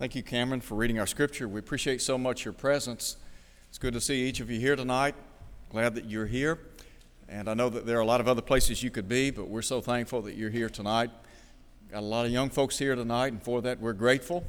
Thank 0.00 0.14
you, 0.14 0.22
Cameron, 0.22 0.62
for 0.62 0.76
reading 0.76 0.98
our 0.98 1.06
scripture. 1.06 1.46
We 1.46 1.60
appreciate 1.60 2.00
so 2.00 2.16
much 2.16 2.46
your 2.46 2.54
presence. 2.54 3.18
It's 3.68 3.76
good 3.76 3.92
to 3.92 4.00
see 4.00 4.26
each 4.26 4.40
of 4.40 4.50
you 4.50 4.58
here 4.58 4.74
tonight. 4.74 5.14
Glad 5.68 5.94
that 5.96 6.06
you're 6.06 6.24
here. 6.24 6.58
And 7.28 7.50
I 7.50 7.52
know 7.52 7.68
that 7.68 7.84
there 7.84 7.98
are 7.98 8.00
a 8.00 8.06
lot 8.06 8.18
of 8.18 8.26
other 8.26 8.40
places 8.40 8.82
you 8.82 8.90
could 8.90 9.10
be, 9.10 9.30
but 9.30 9.48
we're 9.48 9.60
so 9.60 9.82
thankful 9.82 10.22
that 10.22 10.36
you're 10.36 10.48
here 10.48 10.70
tonight. 10.70 11.10
Got 11.92 11.98
a 11.98 12.06
lot 12.06 12.24
of 12.24 12.32
young 12.32 12.48
folks 12.48 12.78
here 12.78 12.94
tonight, 12.94 13.34
and 13.34 13.42
for 13.42 13.60
that 13.60 13.78
we're 13.78 13.92
grateful. 13.92 14.42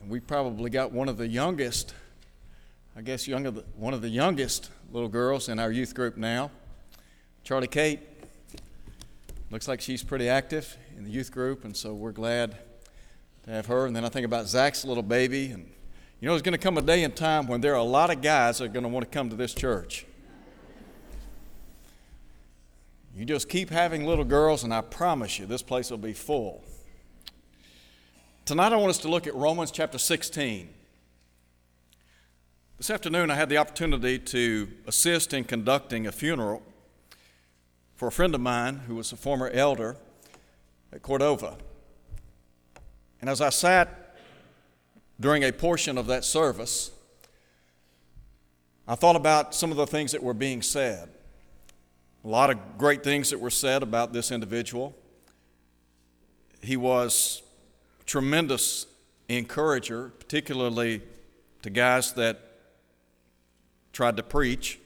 And 0.00 0.10
we 0.10 0.18
probably 0.18 0.68
got 0.68 0.90
one 0.90 1.08
of 1.08 1.16
the 1.16 1.28
youngest, 1.28 1.94
I 2.96 3.02
guess, 3.02 3.28
younger, 3.28 3.52
one 3.76 3.94
of 3.94 4.02
the 4.02 4.08
youngest 4.08 4.72
little 4.90 5.08
girls 5.08 5.48
in 5.48 5.60
our 5.60 5.70
youth 5.70 5.94
group 5.94 6.16
now. 6.16 6.50
Charlie 7.44 7.68
Kate 7.68 8.00
looks 9.52 9.68
like 9.68 9.80
she's 9.80 10.02
pretty 10.02 10.28
active 10.28 10.76
in 10.96 11.04
the 11.04 11.10
youth 11.10 11.30
group, 11.30 11.64
and 11.64 11.76
so 11.76 11.94
we're 11.94 12.10
glad 12.10 12.56
to 13.46 13.52
have 13.52 13.66
her. 13.66 13.86
And 13.86 13.96
then 13.96 14.04
I 14.04 14.08
think 14.08 14.26
about 14.26 14.46
Zach's 14.48 14.84
little 14.84 15.02
baby. 15.02 15.46
And 15.46 15.70
you 16.20 16.26
know, 16.26 16.32
there's 16.32 16.42
going 16.42 16.52
to 16.52 16.58
come 16.58 16.76
a 16.78 16.82
day 16.82 17.04
and 17.04 17.14
time 17.14 17.46
when 17.46 17.60
there 17.60 17.72
are 17.72 17.78
a 17.78 17.82
lot 17.82 18.10
of 18.10 18.20
guys 18.20 18.58
that 18.58 18.64
are 18.64 18.68
going 18.68 18.82
to 18.82 18.88
want 18.88 19.04
to 19.04 19.10
come 19.10 19.30
to 19.30 19.36
this 19.36 19.54
church. 19.54 20.06
You 23.14 23.24
just 23.24 23.48
keep 23.48 23.70
having 23.70 24.04
little 24.04 24.26
girls, 24.26 24.62
and 24.62 24.74
I 24.74 24.82
promise 24.82 25.38
you, 25.38 25.46
this 25.46 25.62
place 25.62 25.90
will 25.90 25.96
be 25.96 26.12
full. 26.12 26.62
Tonight, 28.44 28.74
I 28.74 28.76
want 28.76 28.90
us 28.90 28.98
to 28.98 29.08
look 29.08 29.26
at 29.26 29.34
Romans 29.34 29.70
chapter 29.70 29.96
16. 29.96 30.68
This 32.76 32.90
afternoon, 32.90 33.30
I 33.30 33.34
had 33.34 33.48
the 33.48 33.56
opportunity 33.56 34.18
to 34.18 34.68
assist 34.86 35.32
in 35.32 35.44
conducting 35.44 36.06
a 36.06 36.12
funeral 36.12 36.62
for 37.94 38.08
a 38.08 38.12
friend 38.12 38.34
of 38.34 38.42
mine 38.42 38.82
who 38.86 38.96
was 38.96 39.12
a 39.12 39.16
former 39.16 39.48
elder 39.48 39.96
at 40.92 41.00
Cordova. 41.00 41.56
And 43.20 43.30
as 43.30 43.40
I 43.40 43.50
sat 43.50 44.16
during 45.18 45.42
a 45.42 45.52
portion 45.52 45.98
of 45.98 46.06
that 46.06 46.24
service, 46.24 46.90
I 48.86 48.94
thought 48.94 49.16
about 49.16 49.54
some 49.54 49.70
of 49.70 49.76
the 49.76 49.86
things 49.86 50.12
that 50.12 50.22
were 50.22 50.34
being 50.34 50.62
said. 50.62 51.08
A 52.24 52.28
lot 52.28 52.50
of 52.50 52.78
great 52.78 53.02
things 53.02 53.30
that 53.30 53.40
were 53.40 53.50
said 53.50 53.82
about 53.82 54.12
this 54.12 54.30
individual. 54.30 54.94
He 56.60 56.76
was 56.76 57.42
a 58.00 58.04
tremendous 58.04 58.86
encourager, 59.28 60.12
particularly 60.18 61.02
to 61.62 61.70
guys 61.70 62.12
that 62.14 62.40
tried 63.92 64.16
to 64.16 64.22
preach. 64.22 64.78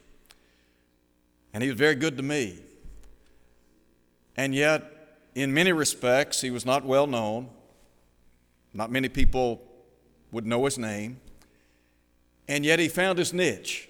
And 1.53 1.63
he 1.63 1.69
was 1.69 1.79
very 1.79 1.95
good 1.95 2.17
to 2.17 2.23
me. 2.23 2.59
And 4.37 4.55
yet, 4.55 5.19
in 5.35 5.53
many 5.53 5.73
respects, 5.73 6.41
he 6.41 6.51
was 6.51 6.65
not 6.65 6.85
well 6.85 7.07
known. 7.07 7.49
Not 8.73 8.91
many 8.91 9.09
people 9.09 9.63
would 10.33 10.47
know 10.47 10.65
his 10.65 10.79
name. 10.79 11.21
And 12.49 12.65
yet 12.65 12.79
he 12.79 12.89
found 12.89 13.19
his 13.19 13.33
niche 13.33 13.89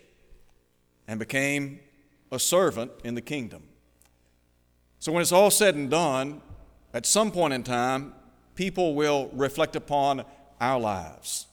and 1.08 1.18
became 1.18 1.80
a 2.30 2.38
servant 2.38 2.92
in 3.04 3.14
the 3.14 3.20
kingdom. 3.20 3.64
So 4.98 5.12
when 5.12 5.22
it's 5.22 5.32
all 5.32 5.50
said 5.50 5.74
and 5.74 5.90
done, 5.90 6.42
at 6.92 7.06
some 7.06 7.30
point 7.30 7.54
in 7.54 7.62
time, 7.62 8.14
people 8.54 8.94
will 8.94 9.30
reflect 9.32 9.76
upon 9.76 10.24
our 10.60 10.78
lives. 10.78 11.46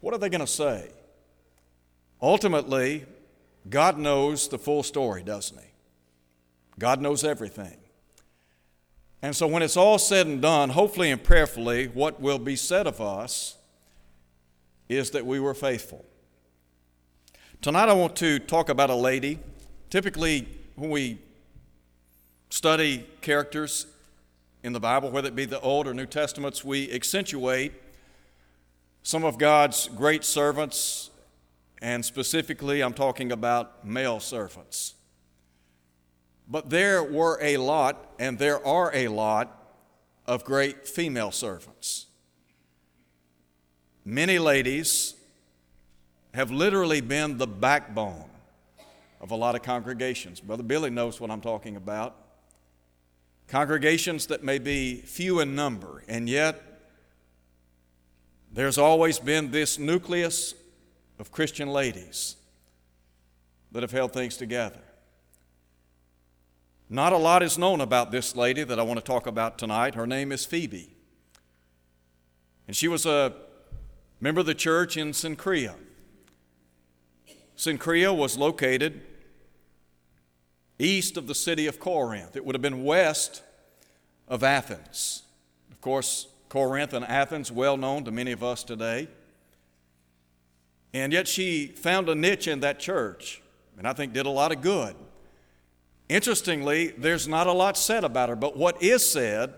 What 0.00 0.12
are 0.12 0.18
they 0.18 0.28
going 0.28 0.40
to 0.40 0.46
say? 0.46 0.90
Ultimately, 2.20 3.06
God 3.68 3.98
knows 3.98 4.48
the 4.48 4.58
full 4.58 4.82
story, 4.82 5.22
doesn't 5.22 5.58
He? 5.58 5.68
God 6.78 7.00
knows 7.00 7.24
everything. 7.24 7.78
And 9.22 9.36
so, 9.36 9.46
when 9.46 9.62
it's 9.62 9.76
all 9.76 9.98
said 9.98 10.26
and 10.26 10.42
done, 10.42 10.70
hopefully 10.70 11.12
and 11.12 11.22
prayerfully, 11.22 11.86
what 11.86 12.20
will 12.20 12.40
be 12.40 12.56
said 12.56 12.88
of 12.88 13.00
us 13.00 13.56
is 14.88 15.12
that 15.12 15.24
we 15.24 15.38
were 15.38 15.54
faithful. 15.54 16.04
Tonight, 17.60 17.88
I 17.88 17.92
want 17.92 18.16
to 18.16 18.40
talk 18.40 18.68
about 18.68 18.90
a 18.90 18.96
lady. 18.96 19.38
Typically, 19.90 20.48
when 20.74 20.90
we 20.90 21.20
study 22.50 23.06
characters 23.20 23.86
in 24.64 24.72
the 24.72 24.80
Bible, 24.80 25.10
whether 25.10 25.28
it 25.28 25.36
be 25.36 25.44
the 25.44 25.60
Old 25.60 25.86
or 25.86 25.94
New 25.94 26.06
Testaments, 26.06 26.64
we 26.64 26.90
accentuate 26.92 27.72
some 29.04 29.22
of 29.22 29.38
God's 29.38 29.88
great 29.88 30.24
servants, 30.24 31.10
and 31.80 32.04
specifically, 32.04 32.82
I'm 32.82 32.92
talking 32.92 33.30
about 33.30 33.86
male 33.86 34.18
servants. 34.18 34.94
But 36.52 36.68
there 36.68 37.02
were 37.02 37.38
a 37.40 37.56
lot, 37.56 38.12
and 38.18 38.38
there 38.38 38.64
are 38.64 38.94
a 38.94 39.08
lot, 39.08 39.58
of 40.26 40.44
great 40.44 40.86
female 40.86 41.30
servants. 41.30 42.06
Many 44.04 44.38
ladies 44.38 45.14
have 46.34 46.50
literally 46.50 47.00
been 47.00 47.38
the 47.38 47.46
backbone 47.46 48.28
of 49.20 49.30
a 49.30 49.34
lot 49.34 49.54
of 49.54 49.62
congregations. 49.62 50.40
Brother 50.40 50.62
Billy 50.62 50.90
knows 50.90 51.20
what 51.20 51.30
I'm 51.30 51.40
talking 51.40 51.74
about. 51.74 52.16
Congregations 53.48 54.26
that 54.26 54.44
may 54.44 54.58
be 54.58 54.96
few 54.96 55.40
in 55.40 55.54
number, 55.54 56.04
and 56.06 56.28
yet 56.28 56.62
there's 58.52 58.76
always 58.76 59.18
been 59.18 59.50
this 59.50 59.78
nucleus 59.78 60.54
of 61.18 61.32
Christian 61.32 61.68
ladies 61.68 62.36
that 63.72 63.82
have 63.82 63.92
held 63.92 64.12
things 64.12 64.36
together. 64.36 64.80
Not 66.92 67.14
a 67.14 67.16
lot 67.16 67.42
is 67.42 67.56
known 67.56 67.80
about 67.80 68.12
this 68.12 68.36
lady 68.36 68.64
that 68.64 68.78
I 68.78 68.82
want 68.82 69.00
to 69.00 69.04
talk 69.04 69.26
about 69.26 69.56
tonight. 69.56 69.94
Her 69.94 70.06
name 70.06 70.30
is 70.30 70.44
Phoebe. 70.44 70.94
And 72.68 72.76
she 72.76 72.86
was 72.86 73.06
a 73.06 73.32
member 74.20 74.40
of 74.40 74.46
the 74.46 74.54
church 74.54 74.98
in 74.98 75.12
Cenchrea. 75.12 75.74
Cenchrea 77.56 78.14
was 78.14 78.36
located 78.36 79.00
east 80.78 81.16
of 81.16 81.28
the 81.28 81.34
city 81.34 81.66
of 81.66 81.80
Corinth. 81.80 82.36
It 82.36 82.44
would 82.44 82.54
have 82.54 82.60
been 82.60 82.84
west 82.84 83.42
of 84.28 84.42
Athens. 84.42 85.22
Of 85.70 85.80
course, 85.80 86.26
Corinth 86.50 86.92
and 86.92 87.06
Athens, 87.06 87.50
well 87.50 87.78
known 87.78 88.04
to 88.04 88.10
many 88.10 88.32
of 88.32 88.44
us 88.44 88.62
today. 88.62 89.08
And 90.92 91.10
yet 91.10 91.26
she 91.26 91.68
found 91.68 92.10
a 92.10 92.14
niche 92.14 92.48
in 92.48 92.60
that 92.60 92.78
church, 92.78 93.40
and 93.78 93.88
I 93.88 93.94
think 93.94 94.12
did 94.12 94.26
a 94.26 94.30
lot 94.30 94.52
of 94.52 94.60
good. 94.60 94.94
Interestingly, 96.12 96.88
there's 96.88 97.26
not 97.26 97.46
a 97.46 97.52
lot 97.52 97.78
said 97.78 98.04
about 98.04 98.28
her, 98.28 98.36
but 98.36 98.54
what 98.54 98.82
is 98.82 99.10
said, 99.10 99.54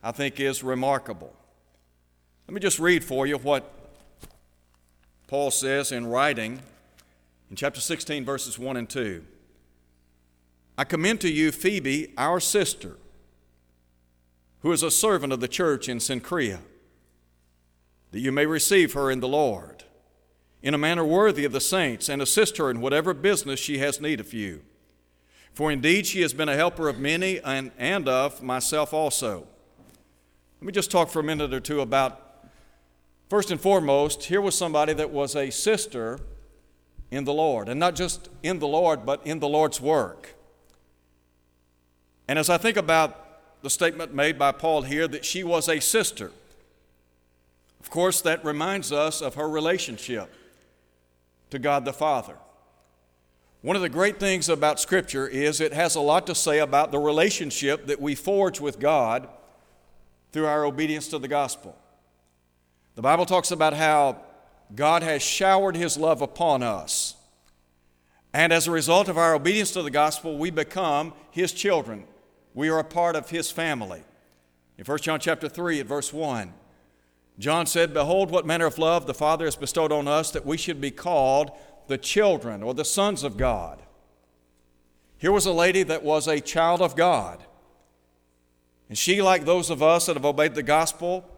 I 0.00 0.12
think, 0.12 0.38
is 0.38 0.62
remarkable. 0.62 1.34
Let 2.46 2.54
me 2.54 2.60
just 2.60 2.78
read 2.78 3.02
for 3.02 3.26
you 3.26 3.36
what 3.36 3.68
Paul 5.26 5.50
says 5.50 5.90
in 5.90 6.06
writing 6.06 6.60
in 7.50 7.56
chapter 7.56 7.80
16, 7.80 8.24
verses 8.24 8.60
1 8.60 8.76
and 8.76 8.88
2. 8.88 9.24
I 10.78 10.84
commend 10.84 11.20
to 11.22 11.28
you 11.28 11.50
Phoebe, 11.50 12.14
our 12.16 12.38
sister, 12.38 12.96
who 14.60 14.70
is 14.70 14.84
a 14.84 14.90
servant 14.90 15.32
of 15.32 15.40
the 15.40 15.48
church 15.48 15.88
in 15.88 15.98
Cenchrea, 15.98 16.60
that 18.12 18.20
you 18.20 18.30
may 18.30 18.46
receive 18.46 18.92
her 18.92 19.10
in 19.10 19.18
the 19.18 19.26
Lord 19.26 19.82
in 20.62 20.74
a 20.74 20.78
manner 20.78 21.04
worthy 21.04 21.44
of 21.44 21.50
the 21.50 21.60
saints 21.60 22.08
and 22.08 22.22
assist 22.22 22.58
her 22.58 22.70
in 22.70 22.80
whatever 22.80 23.12
business 23.12 23.58
she 23.58 23.78
has 23.78 24.00
need 24.00 24.20
of 24.20 24.32
you 24.32 24.62
for 25.54 25.70
indeed 25.70 26.06
she 26.06 26.22
has 26.22 26.32
been 26.32 26.48
a 26.48 26.56
helper 26.56 26.88
of 26.88 26.98
many 26.98 27.40
and, 27.40 27.70
and 27.78 28.08
of 28.08 28.42
myself 28.42 28.92
also. 28.92 29.46
Let 30.60 30.66
me 30.66 30.72
just 30.72 30.90
talk 30.90 31.10
for 31.10 31.20
a 31.20 31.24
minute 31.24 31.52
or 31.52 31.60
two 31.60 31.80
about, 31.80 32.46
first 33.28 33.50
and 33.50 33.60
foremost, 33.60 34.24
here 34.24 34.40
was 34.40 34.56
somebody 34.56 34.92
that 34.92 35.10
was 35.10 35.36
a 35.36 35.50
sister 35.50 36.20
in 37.10 37.24
the 37.24 37.32
Lord, 37.32 37.68
and 37.68 37.78
not 37.78 37.94
just 37.94 38.30
in 38.42 38.58
the 38.58 38.66
Lord, 38.66 39.04
but 39.04 39.20
in 39.26 39.40
the 39.40 39.48
Lord's 39.48 39.80
work. 39.80 40.34
And 42.26 42.38
as 42.38 42.48
I 42.48 42.56
think 42.56 42.76
about 42.76 43.62
the 43.62 43.68
statement 43.68 44.14
made 44.14 44.38
by 44.38 44.52
Paul 44.52 44.82
here 44.82 45.06
that 45.08 45.24
she 45.24 45.44
was 45.44 45.68
a 45.68 45.80
sister, 45.80 46.30
of 47.80 47.90
course, 47.90 48.20
that 48.22 48.44
reminds 48.44 48.92
us 48.92 49.20
of 49.20 49.34
her 49.34 49.48
relationship 49.48 50.32
to 51.50 51.58
God 51.58 51.84
the 51.84 51.92
Father. 51.92 52.36
One 53.62 53.76
of 53.76 53.82
the 53.82 53.88
great 53.88 54.18
things 54.18 54.48
about 54.48 54.80
Scripture 54.80 55.28
is 55.28 55.60
it 55.60 55.72
has 55.72 55.94
a 55.94 56.00
lot 56.00 56.26
to 56.26 56.34
say 56.34 56.58
about 56.58 56.90
the 56.90 56.98
relationship 56.98 57.86
that 57.86 58.00
we 58.00 58.16
forge 58.16 58.60
with 58.60 58.80
God 58.80 59.28
through 60.32 60.46
our 60.46 60.64
obedience 60.64 61.06
to 61.08 61.20
the 61.20 61.28
gospel. 61.28 61.78
The 62.96 63.02
Bible 63.02 63.24
talks 63.24 63.52
about 63.52 63.74
how 63.74 64.20
God 64.74 65.04
has 65.04 65.22
showered 65.22 65.76
His 65.76 65.96
love 65.96 66.22
upon 66.22 66.64
us. 66.64 67.14
And 68.34 68.52
as 68.52 68.66
a 68.66 68.72
result 68.72 69.08
of 69.08 69.16
our 69.16 69.32
obedience 69.32 69.70
to 69.72 69.82
the 69.82 69.90
gospel, 69.92 70.38
we 70.38 70.50
become 70.50 71.12
His 71.30 71.52
children. 71.52 72.04
We 72.54 72.68
are 72.68 72.80
a 72.80 72.84
part 72.84 73.14
of 73.14 73.30
His 73.30 73.52
family. 73.52 74.02
In 74.76 74.84
1 74.84 74.98
John 74.98 75.20
chapter 75.20 75.48
3 75.48 75.78
at 75.78 75.86
verse 75.86 76.12
1, 76.12 76.52
John 77.38 77.66
said, 77.66 77.94
Behold, 77.94 78.32
what 78.32 78.44
manner 78.44 78.66
of 78.66 78.78
love 78.78 79.06
the 79.06 79.14
Father 79.14 79.44
has 79.44 79.54
bestowed 79.54 79.92
on 79.92 80.08
us 80.08 80.32
that 80.32 80.44
we 80.44 80.56
should 80.56 80.80
be 80.80 80.90
called 80.90 81.52
the 81.92 81.98
children 81.98 82.62
or 82.62 82.72
the 82.72 82.86
sons 82.86 83.22
of 83.22 83.36
God. 83.36 83.78
Here 85.18 85.30
was 85.30 85.44
a 85.44 85.52
lady 85.52 85.82
that 85.82 86.02
was 86.02 86.26
a 86.26 86.40
child 86.40 86.80
of 86.80 86.96
God. 86.96 87.44
And 88.88 88.96
she, 88.96 89.20
like 89.20 89.44
those 89.44 89.68
of 89.68 89.82
us 89.82 90.06
that 90.06 90.16
have 90.16 90.24
obeyed 90.24 90.54
the 90.54 90.62
gospel, 90.62 91.28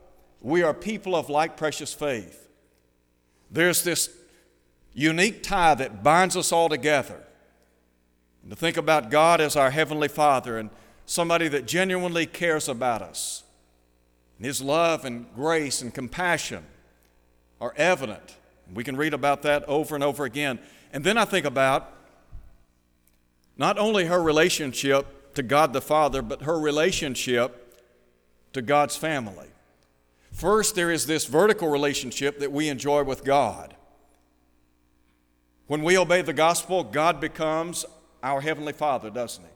We 0.40 0.62
are 0.62 0.72
people 0.72 1.16
of 1.16 1.28
like 1.28 1.56
precious 1.56 1.92
faith. 1.92 2.48
There's 3.50 3.82
this 3.82 4.10
unique 4.92 5.42
tie 5.42 5.74
that 5.74 6.04
binds 6.04 6.36
us 6.36 6.52
all 6.52 6.68
together. 6.68 7.20
And 8.42 8.50
to 8.50 8.56
think 8.56 8.76
about 8.76 9.10
God 9.10 9.40
as 9.40 9.56
our 9.56 9.72
Heavenly 9.72 10.06
Father 10.06 10.56
and 10.56 10.70
somebody 11.04 11.48
that 11.48 11.66
genuinely 11.66 12.26
cares 12.26 12.68
about 12.68 13.02
us. 13.02 13.42
And 14.38 14.46
His 14.46 14.62
love 14.62 15.04
and 15.04 15.26
grace 15.34 15.82
and 15.82 15.92
compassion 15.92 16.64
are 17.60 17.74
evident. 17.76 18.36
We 18.72 18.84
can 18.84 18.96
read 18.96 19.14
about 19.14 19.42
that 19.42 19.64
over 19.64 19.94
and 19.94 20.02
over 20.02 20.24
again. 20.24 20.58
And 20.92 21.04
then 21.04 21.18
I 21.18 21.24
think 21.24 21.44
about 21.44 21.92
not 23.56 23.78
only 23.78 24.06
her 24.06 24.22
relationship 24.22 25.34
to 25.34 25.42
God 25.42 25.72
the 25.72 25.80
Father, 25.80 26.22
but 26.22 26.42
her 26.42 26.58
relationship 26.58 27.82
to 28.52 28.62
God's 28.62 28.96
family. 28.96 29.48
First, 30.32 30.74
there 30.74 30.90
is 30.90 31.06
this 31.06 31.26
vertical 31.26 31.68
relationship 31.68 32.38
that 32.40 32.50
we 32.50 32.68
enjoy 32.68 33.04
with 33.04 33.24
God. 33.24 33.74
When 35.66 35.82
we 35.82 35.96
obey 35.96 36.22
the 36.22 36.32
gospel, 36.32 36.84
God 36.84 37.20
becomes 37.20 37.84
our 38.22 38.40
Heavenly 38.40 38.72
Father, 38.72 39.10
doesn't 39.10 39.44
He? 39.44 39.50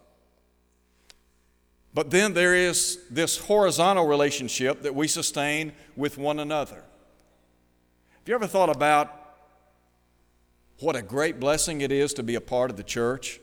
But 1.94 2.10
then 2.10 2.34
there 2.34 2.54
is 2.54 2.98
this 3.10 3.38
horizontal 3.38 4.06
relationship 4.06 4.82
that 4.82 4.94
we 4.94 5.08
sustain 5.08 5.72
with 5.96 6.16
one 6.18 6.38
another. 6.38 6.84
Have 8.28 8.32
you 8.32 8.36
ever 8.36 8.46
thought 8.46 8.68
about 8.68 9.10
what 10.80 10.94
a 10.96 11.00
great 11.00 11.40
blessing 11.40 11.80
it 11.80 11.90
is 11.90 12.12
to 12.12 12.22
be 12.22 12.34
a 12.34 12.42
part 12.42 12.70
of 12.70 12.76
the 12.76 12.82
church? 12.82 13.40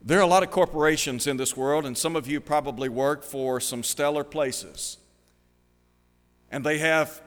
There 0.00 0.18
are 0.18 0.22
a 0.22 0.26
lot 0.26 0.42
of 0.42 0.50
corporations 0.50 1.26
in 1.26 1.36
this 1.36 1.54
world, 1.54 1.84
and 1.84 1.98
some 1.98 2.16
of 2.16 2.26
you 2.26 2.40
probably 2.40 2.88
work 2.88 3.24
for 3.24 3.60
some 3.60 3.82
stellar 3.82 4.24
places. 4.24 4.96
And 6.50 6.64
they 6.64 6.78
have, 6.78 7.20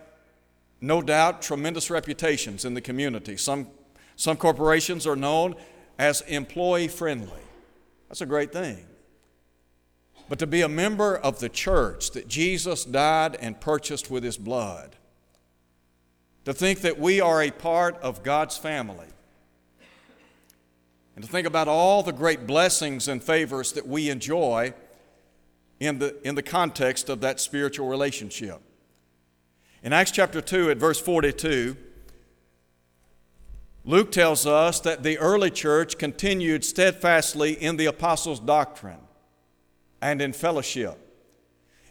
no 0.82 1.00
doubt, 1.00 1.44
tremendous 1.44 1.92
reputations 1.92 2.66
in 2.66 2.74
the 2.74 2.82
community. 2.82 3.38
Some, 3.38 3.68
some 4.16 4.38
corporations 4.38 5.06
are 5.06 5.16
known 5.16 5.54
as 6.00 6.22
employee 6.22 6.88
friendly. 6.88 7.44
That's 8.08 8.22
a 8.22 8.26
great 8.26 8.52
thing. 8.52 8.84
But 10.28 10.40
to 10.40 10.48
be 10.48 10.64
a 10.64 10.68
member 10.68 11.16
of 11.16 11.38
the 11.38 11.50
church 11.50 12.10
that 12.14 12.28
Jesus 12.28 12.84
died 12.84 13.38
and 13.40 13.62
purchased 13.62 14.10
with 14.10 14.24
his 14.24 14.38
blood, 14.38 14.96
to 16.46 16.54
think 16.54 16.82
that 16.82 17.00
we 17.00 17.22
are 17.22 17.42
a 17.42 17.52
part 17.52 17.96
of 17.98 18.24
God's 18.24 18.58
family, 18.58 19.08
and 21.16 21.24
to 21.24 21.30
think 21.30 21.46
about 21.46 21.68
all 21.68 22.04
the 22.04 22.14
great 22.14 22.48
blessings 22.48 23.08
and 23.08 23.24
favors 23.24 23.74
that 23.74 23.88
we 23.88 24.10
enjoy 24.10 24.74
in 25.80 26.00
the, 26.00 26.16
in 26.28 26.36
the 26.36 26.44
context 26.44 27.10
of 27.10 27.22
that 27.22 27.40
spiritual 27.40 27.88
relationship. 27.88 28.62
In 29.84 29.94
Acts 29.94 30.12
chapter 30.12 30.42
2, 30.42 30.72
at 30.72 30.78
verse 30.78 31.00
42, 31.00 31.76
Luke 33.84 34.12
tells 34.12 34.46
us 34.46 34.80
that 34.82 35.02
the 35.02 35.18
early 35.18 35.50
church 35.50 35.98
continued 35.98 36.64
steadfastly 36.64 37.54
in 37.54 37.78
the 37.78 37.88
apostles' 37.88 38.40
doctrine 38.40 39.00
and 40.02 40.22
in 40.22 40.34
fellowship, 40.34 40.98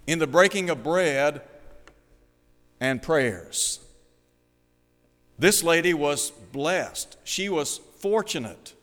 in 0.06 0.20
the 0.20 0.26
breaking 0.26 0.70
of 0.70 0.84
bread 0.84 1.42
and 2.80 3.02
prayers. 3.02 3.80
This 5.40 5.64
lady 5.64 5.94
was 5.94 6.32
blessed. 6.52 7.16
She 7.24 7.48
was 7.48 7.80
fortunate 7.96 8.74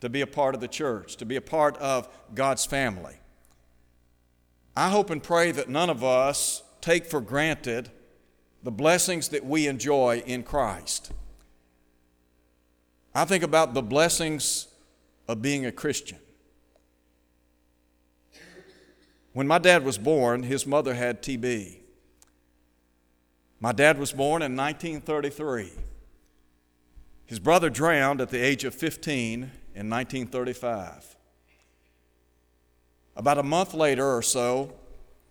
to 0.00 0.08
be 0.08 0.20
a 0.20 0.26
part 0.26 0.56
of 0.56 0.60
the 0.60 0.66
church, 0.66 1.14
to 1.18 1.24
be 1.24 1.36
a 1.36 1.40
part 1.40 1.76
of 1.76 2.08
God's 2.34 2.66
family. 2.66 3.14
I 4.76 4.88
hope 4.88 5.08
and 5.08 5.22
pray 5.22 5.52
that 5.52 5.68
none 5.68 5.88
of 5.88 6.02
us 6.02 6.64
take 6.80 7.06
for 7.06 7.20
granted 7.20 7.92
the 8.64 8.72
blessings 8.72 9.28
that 9.28 9.46
we 9.46 9.68
enjoy 9.68 10.20
in 10.26 10.42
Christ. 10.42 11.12
I 13.14 13.24
think 13.24 13.44
about 13.44 13.72
the 13.72 13.82
blessings 13.82 14.66
of 15.28 15.42
being 15.42 15.64
a 15.64 15.70
Christian. 15.70 16.18
When 19.32 19.46
my 19.46 19.58
dad 19.58 19.84
was 19.84 19.96
born, 19.96 20.42
his 20.42 20.66
mother 20.66 20.94
had 20.94 21.22
TB. 21.22 21.85
My 23.60 23.72
dad 23.72 23.98
was 23.98 24.12
born 24.12 24.42
in 24.42 24.56
1933. 24.56 25.72
His 27.24 27.38
brother 27.38 27.70
drowned 27.70 28.20
at 28.20 28.28
the 28.28 28.38
age 28.38 28.64
of 28.64 28.74
15 28.74 29.34
in 29.74 29.90
1935. 29.90 31.16
About 33.16 33.38
a 33.38 33.42
month 33.42 33.72
later 33.72 34.14
or 34.14 34.22
so, 34.22 34.74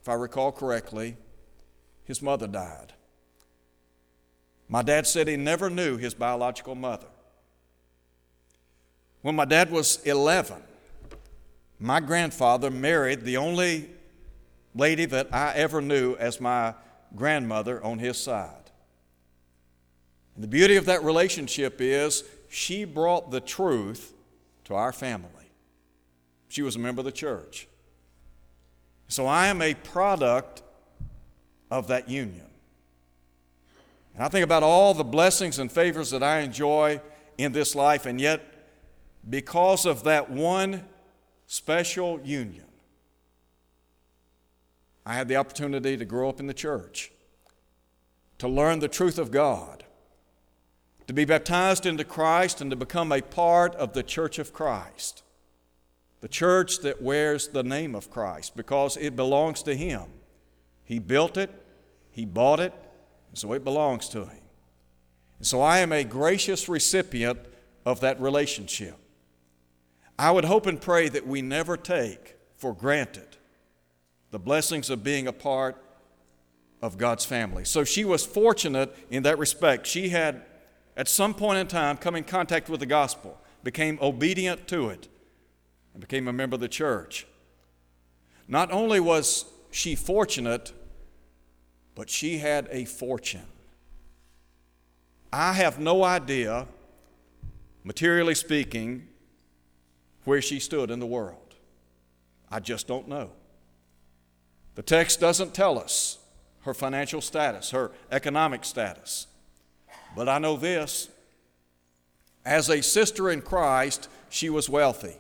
if 0.02 0.10
I 0.10 0.16
recall 0.16 0.52
correctly, 0.52 1.18
his 2.04 2.22
mother 2.22 2.48
died. 2.48 2.94
My 4.68 4.82
dad 4.82 5.06
said 5.06 5.28
he 5.28 5.38
never 5.38 5.70
knew 5.70 5.98
his 5.98 6.16
biological 6.16 6.74
mother. 6.74 7.08
When 9.22 9.36
my 9.36 9.46
dad 9.46 9.72
was 9.72 10.02
11, 10.04 10.62
my 11.80 12.00
grandfather 12.00 12.72
married 12.72 13.22
the 13.22 13.38
only 13.38 13.90
lady 14.74 15.06
that 15.06 15.34
I 15.34 15.54
ever 15.54 15.82
knew 15.82 16.16
as 16.16 16.42
my 16.42 16.74
grandmother 17.16 17.84
on 17.84 18.00
his 18.00 18.18
side. 18.18 18.72
And 20.36 20.44
the 20.44 20.48
beauty 20.48 20.76
of 20.76 20.86
that 20.86 21.04
relationship 21.04 21.78
is 21.80 22.24
she 22.50 22.86
brought 22.86 23.32
the 23.32 23.40
truth 23.40 24.14
to 24.66 24.76
our 24.76 24.92
family. 24.92 25.30
She 26.50 26.62
was 26.62 26.76
a 26.76 26.80
member 26.80 27.02
of 27.02 27.06
the 27.06 27.12
church. 27.12 27.68
So 29.08 29.26
I 29.26 29.48
am 29.48 29.62
a 29.62 29.74
product 29.74 30.62
of 31.72 31.88
that 31.88 32.10
union. 32.10 32.48
And 34.14 34.24
I 34.24 34.30
think 34.30 34.44
about 34.44 34.64
all 34.64 34.94
the 34.94 35.04
blessings 35.04 35.60
and 35.60 35.72
favors 35.72 36.12
that 36.12 36.24
I 36.24 36.40
enjoy 36.40 37.02
in 37.38 37.52
this 37.52 37.76
life, 37.76 38.06
and 38.06 38.20
yet 38.20 38.42
because 39.30 39.86
of 39.86 40.04
that 40.04 40.30
one 40.30 40.86
special 41.48 42.20
union. 42.24 42.66
I 45.06 45.14
had 45.14 45.28
the 45.28 45.36
opportunity 45.36 45.98
to 45.98 46.06
grow 46.06 46.30
up 46.30 46.40
in 46.40 46.48
the 46.48 46.54
church, 46.54 47.12
to 48.40 48.48
learn 48.48 48.80
the 48.80 48.88
truth 48.88 49.20
of 49.20 49.32
God, 49.32 49.84
to 51.08 51.14
be 51.14 51.26
baptized 51.26 51.86
into 51.86 52.04
Christ, 52.04 52.60
and 52.60 52.72
to 52.72 52.76
become 52.76 53.12
a 53.12 53.22
part 53.22 53.76
of 53.76 53.94
the 53.94 54.02
church 54.02 54.40
of 54.40 54.52
Christ, 54.52 55.22
the 56.22 56.28
church 56.28 56.80
that 56.80 57.02
wears 57.02 57.50
the 57.50 57.62
name 57.62 57.94
of 57.94 58.10
Christ 58.10 58.56
because 58.56 58.98
it 58.98 59.16
belongs 59.16 59.62
to 59.64 59.76
Him. 59.76 60.06
He 60.84 60.98
built 60.98 61.38
it, 61.38 61.52
He 62.10 62.26
bought 62.26 62.60
it, 62.60 62.74
and 63.30 63.38
so 63.38 63.54
it 63.54 63.64
belongs 63.64 64.10
to 64.10 64.22
Him. 64.22 64.42
And 65.38 65.46
so 65.46 65.62
I 65.62 65.80
am 65.80 65.92
a 65.92 66.04
gracious 66.04 66.68
recipient 66.68 67.38
of 67.86 68.00
that 68.00 68.20
relationship. 68.20 68.98
I 70.18 70.32
would 70.32 70.46
hope 70.46 70.66
and 70.66 70.82
pray 70.82 71.10
that 71.10 71.28
we 71.28 71.44
never 71.44 71.78
take 71.78 72.38
for 72.58 72.74
granted 72.74 73.35
the 74.36 74.40
blessings 74.40 74.90
of 74.90 75.02
being 75.02 75.28
a 75.28 75.32
part 75.32 75.82
of 76.82 76.98
God's 76.98 77.24
family. 77.24 77.64
So 77.64 77.86
she 77.86 78.04
was 78.04 78.26
fortunate 78.26 78.94
in 79.10 79.24
that 79.24 79.40
respect. 79.40 79.88
She 79.88 80.10
had, 80.10 80.42
at 80.98 81.08
some 81.08 81.34
point 81.34 81.60
in 81.60 81.68
time, 81.68 81.96
come 81.96 82.16
in 82.18 82.26
contact 82.26 82.68
with 82.68 82.82
the 82.82 82.86
gospel, 82.86 83.40
became 83.64 83.98
obedient 84.02 84.68
to 84.68 84.90
it, 84.90 85.08
and 85.94 86.02
became 86.02 86.28
a 86.28 86.34
member 86.34 86.56
of 86.56 86.60
the 86.60 86.68
church. 86.68 87.26
Not 88.46 88.74
only 88.74 89.00
was 89.00 89.46
she 89.72 89.96
fortunate, 89.96 90.74
but 91.96 92.10
she 92.10 92.40
had 92.40 92.68
a 92.72 92.84
fortune. 92.84 93.48
I 95.32 95.54
have 95.54 95.80
no 95.80 96.04
idea, 96.04 96.68
materially 97.86 98.36
speaking, 98.36 99.08
where 100.26 100.42
she 100.42 100.60
stood 100.60 100.92
in 100.92 101.00
the 101.00 101.06
world. 101.06 101.56
I 102.52 102.60
just 102.60 102.86
don't 102.86 103.08
know. 103.08 103.32
The 104.76 104.84
text 104.84 105.20
doesn't 105.20 105.54
tell 105.54 105.80
us 105.80 106.20
her 106.62 106.74
financial 106.74 107.22
status, 107.22 107.72
her 107.72 107.92
economic 108.12 108.66
status. 108.66 109.28
But 110.16 110.28
I 110.30 110.38
know 110.38 110.58
this 110.58 111.10
as 112.46 112.70
a 112.70 112.84
sister 112.84 113.30
in 113.32 113.42
Christ, 113.42 114.10
she 114.30 114.50
was 114.50 114.70
wealthy. 114.70 115.16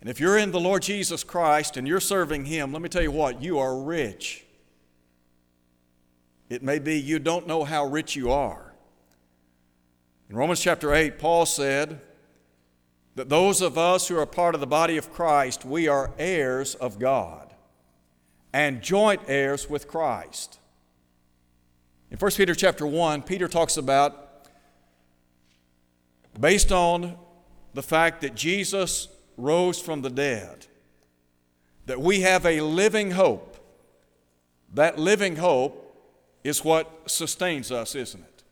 And 0.00 0.08
if 0.08 0.18
you're 0.18 0.38
in 0.38 0.50
the 0.50 0.60
Lord 0.60 0.82
Jesus 0.82 1.22
Christ 1.24 1.76
and 1.76 1.86
you're 1.86 2.00
serving 2.00 2.46
Him, 2.46 2.72
let 2.72 2.80
me 2.80 2.88
tell 2.88 3.02
you 3.02 3.10
what, 3.10 3.42
you 3.42 3.58
are 3.58 3.76
rich. 3.76 4.46
It 6.48 6.62
may 6.62 6.78
be 6.78 6.98
you 6.98 7.18
don't 7.18 7.46
know 7.46 7.64
how 7.64 7.84
rich 7.84 8.16
you 8.16 8.30
are. 8.30 8.72
In 10.30 10.36
Romans 10.36 10.60
chapter 10.60 10.94
8, 10.94 11.18
Paul 11.18 11.44
said, 11.44 12.00
that 13.16 13.28
those 13.28 13.60
of 13.60 13.76
us 13.76 14.08
who 14.08 14.16
are 14.16 14.24
part 14.24 14.54
of 14.54 14.60
the 14.60 14.66
body 14.66 14.96
of 14.96 15.12
Christ, 15.12 15.64
we 15.64 15.88
are 15.88 16.12
heirs 16.16 16.76
of 16.76 16.98
God 16.98 17.49
and 18.52 18.82
joint 18.82 19.22
heirs 19.26 19.70
with 19.70 19.88
Christ. 19.88 20.58
In 22.10 22.18
1 22.18 22.30
Peter 22.32 22.54
chapter 22.54 22.86
1, 22.86 23.22
Peter 23.22 23.48
talks 23.48 23.76
about 23.76 24.48
based 26.38 26.72
on 26.72 27.16
the 27.74 27.82
fact 27.82 28.20
that 28.22 28.34
Jesus 28.34 29.08
rose 29.36 29.80
from 29.80 30.02
the 30.02 30.10
dead, 30.10 30.66
that 31.86 32.00
we 32.00 32.20
have 32.20 32.44
a 32.44 32.60
living 32.60 33.12
hope 33.12 33.50
That 34.74 34.98
living 34.98 35.36
hope 35.36 35.86
is 36.44 36.64
what 36.64 37.10
sustains 37.10 37.72
us, 37.72 37.94
isn't 37.94 38.20
it? 38.20 38.44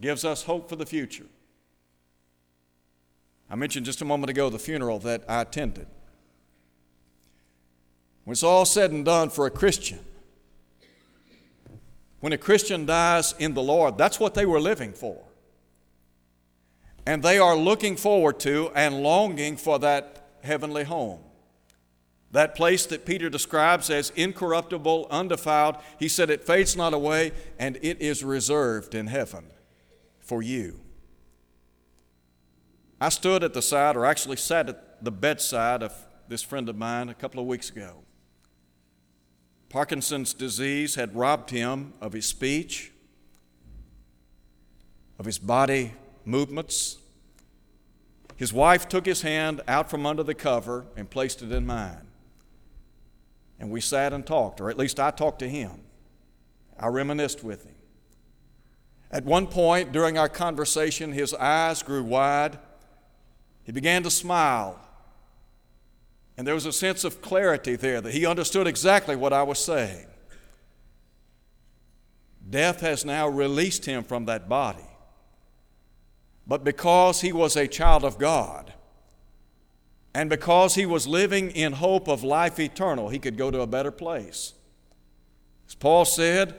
Gives 0.00 0.24
us 0.24 0.44
hope 0.44 0.68
for 0.68 0.76
the 0.76 0.86
future. 0.86 1.26
I 3.50 3.56
mentioned 3.56 3.86
just 3.86 4.02
a 4.02 4.04
moment 4.04 4.30
ago 4.30 4.50
the 4.50 4.58
funeral 4.58 4.98
that 5.00 5.24
I 5.28 5.40
attended. 5.40 5.86
When 8.28 8.34
it's 8.34 8.42
all 8.42 8.66
said 8.66 8.90
and 8.90 9.06
done 9.06 9.30
for 9.30 9.46
a 9.46 9.50
Christian, 9.50 10.00
when 12.20 12.34
a 12.34 12.36
Christian 12.36 12.84
dies 12.84 13.34
in 13.38 13.54
the 13.54 13.62
Lord, 13.62 13.96
that's 13.96 14.20
what 14.20 14.34
they 14.34 14.44
were 14.44 14.60
living 14.60 14.92
for. 14.92 15.16
And 17.06 17.22
they 17.22 17.38
are 17.38 17.56
looking 17.56 17.96
forward 17.96 18.38
to 18.40 18.70
and 18.74 19.02
longing 19.02 19.56
for 19.56 19.78
that 19.78 20.28
heavenly 20.42 20.84
home. 20.84 21.20
That 22.30 22.54
place 22.54 22.84
that 22.84 23.06
Peter 23.06 23.30
describes 23.30 23.88
as 23.88 24.10
incorruptible, 24.10 25.06
undefiled, 25.10 25.76
he 25.98 26.06
said 26.06 26.28
it 26.28 26.44
fades 26.44 26.76
not 26.76 26.92
away 26.92 27.32
and 27.58 27.78
it 27.80 27.98
is 28.02 28.22
reserved 28.22 28.94
in 28.94 29.06
heaven 29.06 29.46
for 30.20 30.42
you. 30.42 30.80
I 33.00 33.08
stood 33.08 33.42
at 33.42 33.54
the 33.54 33.62
side, 33.62 33.96
or 33.96 34.04
actually 34.04 34.36
sat 34.36 34.68
at 34.68 35.02
the 35.02 35.12
bedside 35.12 35.82
of 35.82 35.94
this 36.28 36.42
friend 36.42 36.68
of 36.68 36.76
mine 36.76 37.08
a 37.08 37.14
couple 37.14 37.40
of 37.40 37.46
weeks 37.46 37.70
ago. 37.70 38.04
Parkinson's 39.68 40.32
disease 40.32 40.94
had 40.94 41.14
robbed 41.14 41.50
him 41.50 41.92
of 42.00 42.12
his 42.12 42.26
speech, 42.26 42.90
of 45.18 45.26
his 45.26 45.38
body 45.38 45.92
movements. 46.24 46.98
His 48.36 48.52
wife 48.52 48.88
took 48.88 49.04
his 49.04 49.22
hand 49.22 49.60
out 49.68 49.90
from 49.90 50.06
under 50.06 50.22
the 50.22 50.34
cover 50.34 50.86
and 50.96 51.10
placed 51.10 51.42
it 51.42 51.52
in 51.52 51.66
mine. 51.66 52.06
And 53.58 53.70
we 53.70 53.80
sat 53.80 54.12
and 54.12 54.24
talked, 54.24 54.60
or 54.60 54.70
at 54.70 54.78
least 54.78 55.00
I 55.00 55.10
talked 55.10 55.40
to 55.40 55.48
him. 55.48 55.80
I 56.78 56.86
reminisced 56.86 57.42
with 57.42 57.64
him. 57.64 57.74
At 59.10 59.24
one 59.24 59.46
point 59.48 59.90
during 59.90 60.16
our 60.16 60.28
conversation, 60.28 61.12
his 61.12 61.34
eyes 61.34 61.82
grew 61.82 62.04
wide. 62.04 62.58
He 63.64 63.72
began 63.72 64.02
to 64.04 64.10
smile. 64.10 64.78
And 66.38 66.46
there 66.46 66.54
was 66.54 66.66
a 66.66 66.72
sense 66.72 67.02
of 67.02 67.20
clarity 67.20 67.74
there 67.74 68.00
that 68.00 68.14
he 68.14 68.24
understood 68.24 68.68
exactly 68.68 69.16
what 69.16 69.32
I 69.32 69.42
was 69.42 69.58
saying. 69.58 70.06
Death 72.48 72.80
has 72.80 73.04
now 73.04 73.26
released 73.28 73.86
him 73.86 74.04
from 74.04 74.26
that 74.26 74.48
body. 74.48 74.86
But 76.46 76.62
because 76.62 77.20
he 77.20 77.32
was 77.32 77.56
a 77.56 77.66
child 77.66 78.04
of 78.04 78.18
God, 78.18 78.72
and 80.14 80.30
because 80.30 80.76
he 80.76 80.86
was 80.86 81.08
living 81.08 81.50
in 81.50 81.72
hope 81.72 82.08
of 82.08 82.22
life 82.22 82.60
eternal, 82.60 83.08
he 83.08 83.18
could 83.18 83.36
go 83.36 83.50
to 83.50 83.60
a 83.60 83.66
better 83.66 83.90
place. 83.90 84.54
As 85.66 85.74
Paul 85.74 86.04
said, 86.04 86.54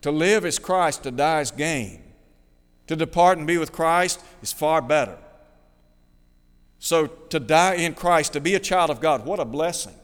to 0.00 0.10
live 0.10 0.46
is 0.46 0.58
Christ, 0.58 1.02
to 1.02 1.10
die 1.10 1.42
is 1.42 1.50
gain. 1.50 2.02
To 2.86 2.96
depart 2.96 3.36
and 3.36 3.46
be 3.46 3.58
with 3.58 3.72
Christ 3.72 4.20
is 4.42 4.54
far 4.54 4.80
better. 4.80 5.18
So, 6.86 7.08
to 7.08 7.40
die 7.40 7.74
in 7.74 7.94
Christ, 7.94 8.34
to 8.34 8.40
be 8.40 8.54
a 8.54 8.60
child 8.60 8.90
of 8.90 9.00
God, 9.00 9.26
what 9.26 9.40
a 9.40 9.44
blessing. 9.44 9.96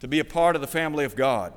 To 0.00 0.08
be 0.08 0.20
a 0.20 0.24
part 0.24 0.56
of 0.56 0.62
the 0.62 0.66
family 0.66 1.04
of 1.04 1.14
God. 1.14 1.52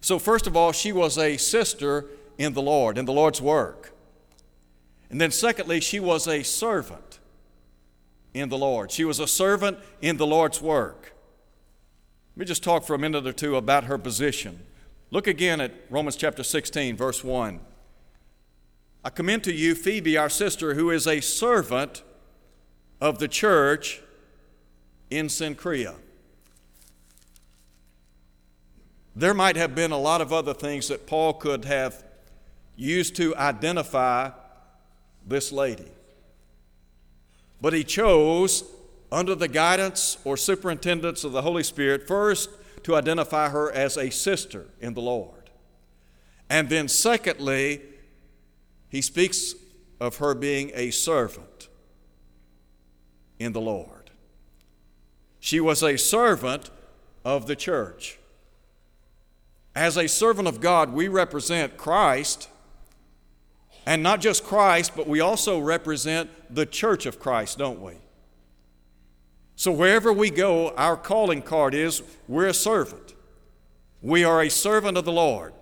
So, 0.00 0.18
first 0.18 0.46
of 0.46 0.56
all, 0.56 0.72
she 0.72 0.90
was 0.90 1.18
a 1.18 1.36
sister 1.36 2.06
in 2.38 2.54
the 2.54 2.62
Lord, 2.62 2.96
in 2.96 3.04
the 3.04 3.12
Lord's 3.12 3.42
work. 3.42 3.94
And 5.10 5.20
then, 5.20 5.30
secondly, 5.30 5.80
she 5.80 6.00
was 6.00 6.26
a 6.26 6.42
servant 6.42 7.18
in 8.32 8.48
the 8.48 8.56
Lord. 8.56 8.90
She 8.90 9.04
was 9.04 9.20
a 9.20 9.26
servant 9.26 9.78
in 10.00 10.16
the 10.16 10.26
Lord's 10.26 10.62
work. 10.62 11.14
Let 12.34 12.40
me 12.40 12.46
just 12.46 12.64
talk 12.64 12.84
for 12.84 12.94
a 12.94 12.98
minute 12.98 13.26
or 13.26 13.34
two 13.34 13.56
about 13.56 13.84
her 13.84 13.98
position. 13.98 14.60
Look 15.10 15.26
again 15.26 15.60
at 15.60 15.74
Romans 15.90 16.16
chapter 16.16 16.42
16, 16.42 16.96
verse 16.96 17.22
1. 17.22 17.60
I 19.04 19.10
commend 19.10 19.44
to 19.44 19.52
you 19.52 19.74
Phoebe, 19.74 20.16
our 20.16 20.30
sister, 20.30 20.72
who 20.72 20.88
is 20.88 21.06
a 21.06 21.20
servant 21.20 22.02
of 23.02 23.18
the 23.18 23.26
church 23.26 24.00
in 25.10 25.26
Cenchrea. 25.26 25.96
There 29.16 29.34
might 29.34 29.56
have 29.56 29.74
been 29.74 29.90
a 29.90 29.98
lot 29.98 30.20
of 30.20 30.32
other 30.32 30.54
things 30.54 30.86
that 30.86 31.04
Paul 31.04 31.34
could 31.34 31.64
have 31.64 32.04
used 32.76 33.16
to 33.16 33.34
identify 33.34 34.30
this 35.26 35.50
lady. 35.50 35.90
But 37.60 37.72
he 37.72 37.82
chose, 37.82 38.62
under 39.10 39.34
the 39.34 39.48
guidance 39.48 40.18
or 40.22 40.36
superintendence 40.36 41.24
of 41.24 41.32
the 41.32 41.42
Holy 41.42 41.64
Spirit, 41.64 42.06
first 42.06 42.50
to 42.84 42.94
identify 42.94 43.48
her 43.48 43.72
as 43.72 43.96
a 43.96 44.10
sister 44.10 44.66
in 44.80 44.94
the 44.94 45.02
Lord. 45.02 45.50
And 46.48 46.68
then, 46.68 46.86
secondly, 46.86 47.82
he 48.90 49.02
speaks 49.02 49.56
of 49.98 50.18
her 50.18 50.36
being 50.36 50.70
a 50.74 50.92
servant 50.92 51.51
in 53.42 53.52
the 53.52 53.60
Lord. 53.60 54.10
She 55.40 55.60
was 55.60 55.82
a 55.82 55.96
servant 55.96 56.70
of 57.24 57.46
the 57.46 57.56
church. 57.56 58.18
As 59.74 59.96
a 59.96 60.06
servant 60.06 60.48
of 60.48 60.60
God, 60.60 60.92
we 60.92 61.08
represent 61.08 61.76
Christ, 61.76 62.48
and 63.86 64.02
not 64.02 64.20
just 64.20 64.44
Christ, 64.44 64.92
but 64.94 65.08
we 65.08 65.20
also 65.20 65.58
represent 65.58 66.30
the 66.54 66.66
church 66.66 67.06
of 67.06 67.18
Christ, 67.18 67.58
don't 67.58 67.80
we? 67.80 67.94
So 69.56 69.72
wherever 69.72 70.12
we 70.12 70.30
go, 70.30 70.70
our 70.70 70.96
calling 70.96 71.42
card 71.42 71.74
is 71.74 72.02
we're 72.28 72.46
a 72.46 72.54
servant. 72.54 73.14
We 74.00 74.24
are 74.24 74.42
a 74.42 74.50
servant 74.50 74.98
of 74.98 75.04
the 75.04 75.12
Lord. 75.12 75.54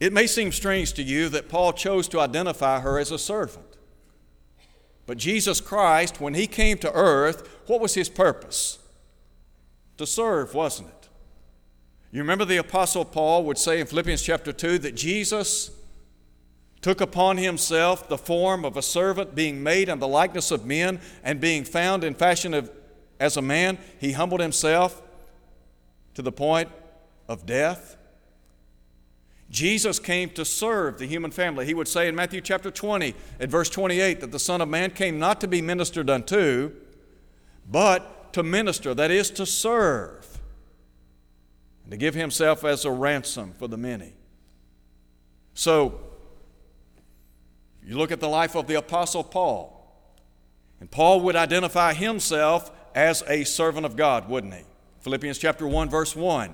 It 0.00 0.12
may 0.12 0.26
seem 0.26 0.52
strange 0.52 0.92
to 0.94 1.02
you 1.02 1.28
that 1.30 1.48
Paul 1.48 1.72
chose 1.72 2.06
to 2.08 2.20
identify 2.20 2.80
her 2.80 2.98
as 2.98 3.10
a 3.10 3.18
servant. 3.18 3.67
But 5.08 5.16
Jesus 5.16 5.62
Christ, 5.62 6.20
when 6.20 6.34
He 6.34 6.46
came 6.46 6.76
to 6.78 6.92
earth, 6.92 7.48
what 7.66 7.80
was 7.80 7.94
His 7.94 8.10
purpose? 8.10 8.78
To 9.96 10.06
serve, 10.06 10.52
wasn't 10.52 10.90
it? 10.90 11.08
You 12.12 12.20
remember 12.20 12.44
the 12.44 12.58
Apostle 12.58 13.06
Paul 13.06 13.44
would 13.44 13.56
say 13.56 13.80
in 13.80 13.86
Philippians 13.86 14.22
chapter 14.22 14.52
2 14.52 14.78
that 14.80 14.94
Jesus 14.94 15.70
took 16.82 17.00
upon 17.00 17.38
himself 17.38 18.06
the 18.08 18.18
form 18.18 18.66
of 18.66 18.76
a 18.76 18.82
servant, 18.82 19.34
being 19.34 19.62
made 19.62 19.88
in 19.88 19.98
the 19.98 20.06
likeness 20.06 20.50
of 20.50 20.66
men, 20.66 21.00
and 21.24 21.40
being 21.40 21.64
found 21.64 22.04
in 22.04 22.14
fashion 22.14 22.52
of, 22.52 22.70
as 23.18 23.38
a 23.38 23.42
man, 23.42 23.78
he 23.98 24.12
humbled 24.12 24.42
himself 24.42 25.02
to 26.12 26.20
the 26.20 26.32
point 26.32 26.68
of 27.28 27.46
death. 27.46 27.96
Jesus 29.50 29.98
came 29.98 30.28
to 30.30 30.44
serve 30.44 30.98
the 30.98 31.06
human 31.06 31.30
family. 31.30 31.64
He 31.64 31.74
would 31.74 31.88
say 31.88 32.06
in 32.06 32.14
Matthew 32.14 32.40
chapter 32.40 32.70
20, 32.70 33.14
at 33.40 33.48
verse 33.48 33.70
28, 33.70 34.20
that 34.20 34.30
the 34.30 34.38
Son 34.38 34.60
of 34.60 34.68
Man 34.68 34.90
came 34.90 35.18
not 35.18 35.40
to 35.40 35.48
be 35.48 35.62
ministered 35.62 36.10
unto, 36.10 36.72
but 37.70 38.32
to 38.34 38.42
minister, 38.42 38.94
that 38.94 39.10
is, 39.10 39.30
to 39.30 39.46
serve, 39.46 40.38
and 41.84 41.90
to 41.92 41.96
give 41.96 42.14
himself 42.14 42.62
as 42.62 42.84
a 42.84 42.90
ransom 42.90 43.52
for 43.58 43.68
the 43.68 43.78
many. 43.78 44.12
So, 45.54 45.98
you 47.82 47.96
look 47.96 48.12
at 48.12 48.20
the 48.20 48.28
life 48.28 48.54
of 48.54 48.66
the 48.66 48.74
Apostle 48.74 49.24
Paul, 49.24 49.74
and 50.78 50.90
Paul 50.90 51.20
would 51.22 51.36
identify 51.36 51.94
himself 51.94 52.70
as 52.94 53.22
a 53.26 53.44
servant 53.44 53.86
of 53.86 53.96
God, 53.96 54.28
wouldn't 54.28 54.52
he? 54.52 54.64
Philippians 55.00 55.38
chapter 55.38 55.66
1, 55.66 55.88
verse 55.88 56.14
1. 56.14 56.52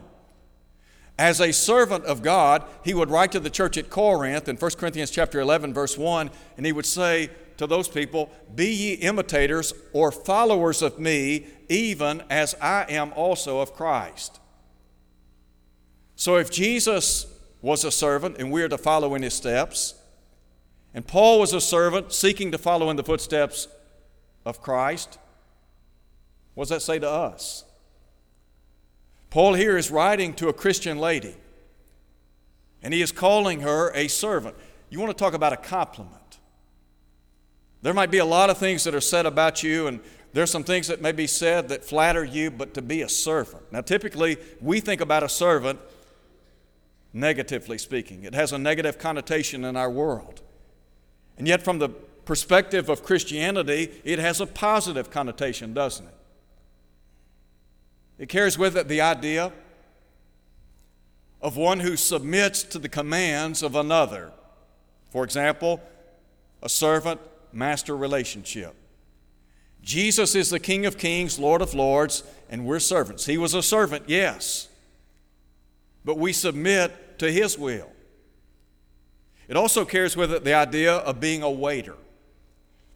As 1.18 1.40
a 1.40 1.52
servant 1.52 2.04
of 2.04 2.23
God, 2.23 2.64
he 2.85 2.94
would 2.94 3.11
write 3.11 3.33
to 3.33 3.40
the 3.40 3.50
church 3.50 3.76
at 3.76 3.90
Corinth 3.90 4.49
in 4.49 4.56
1 4.56 4.71
Corinthians 4.73 5.11
chapter 5.11 5.40
11 5.40 5.73
verse 5.73 5.97
1 5.97 6.30
and 6.56 6.66
he 6.66 6.73
would 6.73 6.87
say 6.87 7.30
to 7.56 7.68
those 7.68 7.88
people, 7.88 8.30
"Be 8.52 8.66
ye 8.66 8.92
imitators 8.94 9.73
or 9.92 10.11
followers 10.11 10.83
of 10.83 10.99
me, 10.99 11.47
even 11.68 12.25
as 12.28 12.56
I 12.61 12.85
am 12.88 13.12
also 13.14 13.61
of 13.61 13.75
Christ." 13.75 14.40
So 16.16 16.37
if 16.37 16.50
Jesus 16.50 17.26
was 17.62 17.85
a 17.85 17.92
servant 17.92 18.38
and 18.38 18.50
we 18.50 18.62
are 18.62 18.68
to 18.68 18.78
follow 18.78 19.14
in 19.14 19.23
his 19.23 19.35
steps, 19.35 19.94
and 20.92 21.06
Paul 21.06 21.38
was 21.38 21.52
a 21.52 21.61
servant 21.61 22.12
seeking 22.12 22.50
to 22.52 22.59
follow 22.59 22.90
in 22.90 22.97
the 22.97 23.04
footsteps 23.04 23.68
of 24.44 24.61
Christ, 24.61 25.18
what 26.54 26.64
does 26.64 26.71
that 26.71 26.83
say 26.83 26.99
to 26.99 27.09
us? 27.09 27.64
Paul 29.35 29.55
here 29.55 29.76
is 29.76 29.91
writing 29.91 30.33
to 30.35 30.47
a 30.47 30.53
Christian 30.53 30.97
lady, 30.97 31.35
and 32.85 32.95
he 32.95 33.03
is 33.03 33.11
calling 33.11 33.62
her 33.62 33.91
a 33.93 34.07
servant. 34.07 34.55
You 34.91 35.00
want 35.00 35.11
to 35.11 35.19
talk 35.21 35.35
about 35.35 35.53
a 35.53 35.57
compliment. 35.57 36.38
There 37.83 37.93
might 37.93 38.12
be 38.12 38.19
a 38.19 38.25
lot 38.25 38.49
of 38.49 38.59
things 38.59 38.85
that 38.85 38.95
are 38.95 39.00
said 39.00 39.26
about 39.26 39.61
you, 39.61 39.88
and 39.88 39.99
there's 40.35 40.53
some 40.53 40.62
things 40.62 40.87
that 40.87 41.03
may 41.03 41.11
be 41.11 41.26
said 41.26 41.69
that 41.71 41.85
flatter 41.85 42.25
you, 42.25 42.49
but 42.49 42.75
to 42.75 42.81
be 42.81 43.03
a 43.03 43.09
servant. 43.09 43.73
Now, 43.73 43.81
typically, 43.81 44.37
we 44.61 44.79
think 44.79 45.00
about 45.00 45.25
a 45.25 45.29
servant 45.29 45.81
negatively 47.12 47.79
speaking, 47.79 48.23
it 48.23 48.35
has 48.37 48.53
a 48.53 48.59
negative 48.59 49.00
connotation 49.00 49.64
in 49.64 49.75
our 49.75 49.91
world. 49.91 50.43
And 51.37 51.49
yet, 51.49 51.61
from 51.61 51.81
the 51.81 51.88
perspective 51.88 52.88
of 52.88 53.03
Christianity, 53.03 54.00
it 54.05 54.21
has 54.21 54.41
a 54.41 54.47
positive 54.47 55.11
connotation, 55.11 55.75
doesn't 55.75 56.07
it? 56.07 56.14
It 58.18 58.28
carries 58.28 58.56
with 58.56 58.76
it 58.76 58.88
the 58.88 59.00
idea 59.00 59.52
of 61.40 61.56
one 61.56 61.80
who 61.80 61.97
submits 61.97 62.62
to 62.62 62.78
the 62.78 62.88
commands 62.88 63.62
of 63.62 63.75
another. 63.75 64.33
For 65.11 65.25
example, 65.25 65.80
a 66.62 66.68
servant 66.68 67.21
master 67.52 67.97
relationship. 67.97 68.75
Jesus 69.83 70.35
is 70.35 70.49
the 70.49 70.59
King 70.59 70.87
of 70.87 70.97
Kings, 70.97 71.38
Lord 71.38 71.61
of 71.61 71.75
Lords, 71.75 72.23
and 72.49 72.64
we're 72.64 72.80
servants. 72.80 73.26
He 73.26 73.37
was 73.37 73.52
a 73.52 73.62
servant, 73.62 74.04
yes, 74.06 74.68
but 76.04 76.16
we 76.16 76.33
submit 76.33 77.18
to 77.18 77.30
His 77.30 77.59
will. 77.59 77.90
It 79.47 79.56
also 79.56 79.85
carries 79.85 80.16
with 80.16 80.33
it 80.33 80.44
the 80.44 80.54
idea 80.54 80.94
of 80.94 81.21
being 81.21 81.42
a 81.42 81.50
waiter. 81.50 81.97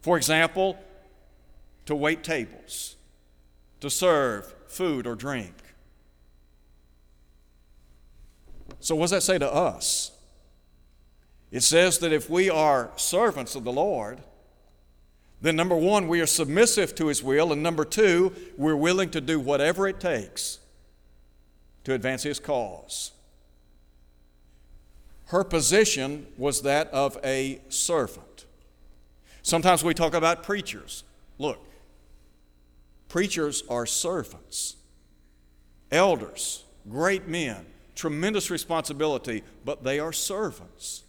For 0.01 0.17
example, 0.17 0.79
to 1.85 1.95
wait 1.95 2.23
tables, 2.23 2.95
to 3.81 3.89
serve 3.89 4.55
food 4.69 5.05
or 5.05 5.15
drink. 5.15 5.53
So, 8.79 8.95
what 8.95 9.05
does 9.05 9.11
that 9.11 9.23
say 9.23 9.37
to 9.37 9.51
us? 9.51 10.11
It 11.51 11.61
says 11.61 11.99
that 11.99 12.13
if 12.13 12.29
we 12.29 12.49
are 12.49 12.91
servants 12.95 13.55
of 13.55 13.63
the 13.63 13.71
Lord, 13.71 14.21
then 15.41 15.55
number 15.55 15.75
one, 15.75 16.07
we 16.07 16.21
are 16.21 16.27
submissive 16.27 16.93
to 16.95 17.07
His 17.07 17.23
will, 17.23 17.51
and 17.51 17.63
number 17.63 17.85
two, 17.85 18.33
we're 18.57 18.75
willing 18.75 19.09
to 19.11 19.21
do 19.21 19.39
whatever 19.39 19.87
it 19.87 19.99
takes 19.99 20.59
to 21.83 21.93
advance 21.93 22.23
His 22.23 22.39
cause. 22.39 23.11
Her 25.27 25.43
position 25.43 26.27
was 26.37 26.61
that 26.63 26.87
of 26.89 27.17
a 27.23 27.61
servant. 27.69 28.45
Sometimes 29.41 29.83
we 29.83 29.93
talk 29.93 30.13
about 30.13 30.43
preachers. 30.43 31.03
Look, 31.37 31.65
preachers 33.09 33.63
are 33.69 33.85
servants, 33.85 34.77
elders, 35.91 36.63
great 36.89 37.27
men, 37.27 37.65
tremendous 37.95 38.49
responsibility, 38.49 39.43
but 39.65 39.83
they 39.83 39.99
are 39.99 40.13
servants. 40.13 41.03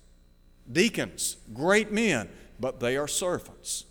Deacons, 0.70 1.36
great 1.54 1.92
men, 1.92 2.28
but 2.58 2.80
they 2.80 2.96
are 2.96 3.06
servants. 3.06 3.84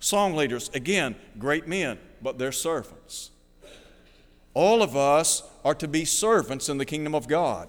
Song 0.00 0.34
leaders, 0.34 0.70
again, 0.72 1.16
great 1.38 1.66
men, 1.66 1.98
but 2.22 2.38
they're 2.38 2.52
servants. 2.52 3.30
All 4.54 4.82
of 4.82 4.96
us 4.96 5.42
are 5.64 5.74
to 5.74 5.88
be 5.88 6.04
servants 6.04 6.68
in 6.68 6.78
the 6.78 6.84
kingdom 6.84 7.14
of 7.14 7.28
God. 7.28 7.68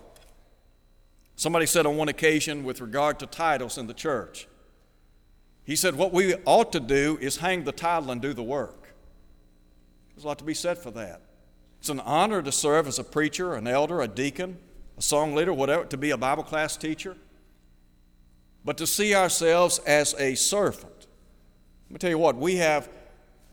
Somebody 1.35 1.65
said 1.65 1.85
on 1.85 1.97
one 1.97 2.09
occasion 2.09 2.63
with 2.63 2.81
regard 2.81 3.19
to 3.19 3.25
titles 3.25 3.77
in 3.77 3.87
the 3.87 3.93
church, 3.93 4.47
he 5.63 5.75
said, 5.75 5.95
What 5.95 6.13
we 6.13 6.35
ought 6.45 6.71
to 6.73 6.79
do 6.79 7.17
is 7.21 7.37
hang 7.37 7.63
the 7.63 7.71
title 7.71 8.11
and 8.11 8.21
do 8.21 8.33
the 8.33 8.43
work. 8.43 8.88
There's 10.19 10.25
a 10.25 10.27
lot 10.27 10.39
to 10.39 10.43
be 10.43 10.53
said 10.53 10.77
for 10.77 10.91
that. 10.91 11.21
It's 11.79 11.89
an 11.89 12.01
honor 12.01 12.41
to 12.41 12.51
serve 12.51 12.87
as 12.87 12.99
a 12.99 13.05
preacher, 13.05 13.55
an 13.55 13.67
elder, 13.67 14.01
a 14.01 14.07
deacon, 14.07 14.57
a 14.97 15.01
song 15.01 15.33
leader, 15.33 15.53
whatever, 15.53 15.85
to 15.85 15.97
be 15.97 16.11
a 16.11 16.17
Bible 16.17 16.43
class 16.43 16.75
teacher, 16.75 17.15
but 18.65 18.77
to 18.77 18.85
see 18.85 19.15
ourselves 19.15 19.79
as 19.79 20.13
a 20.19 20.35
servant 20.35 20.99
let 21.89 21.93
me 21.93 21.97
tell 21.97 22.09
you 22.11 22.19
what, 22.19 22.35
we 22.35 22.57
have, 22.57 22.87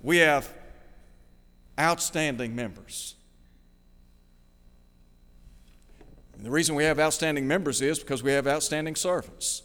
we 0.03 0.19
have 0.19 0.53
outstanding 1.81 2.55
members. 2.55 3.15
And 6.35 6.45
the 6.45 6.51
reason 6.51 6.75
we 6.75 6.85
have 6.85 7.01
outstanding 7.01 7.49
members 7.49 7.81
is 7.81 7.99
because 7.99 8.23
we 8.23 8.33
have 8.33 8.47
outstanding 8.47 8.95
servants. 8.95 9.63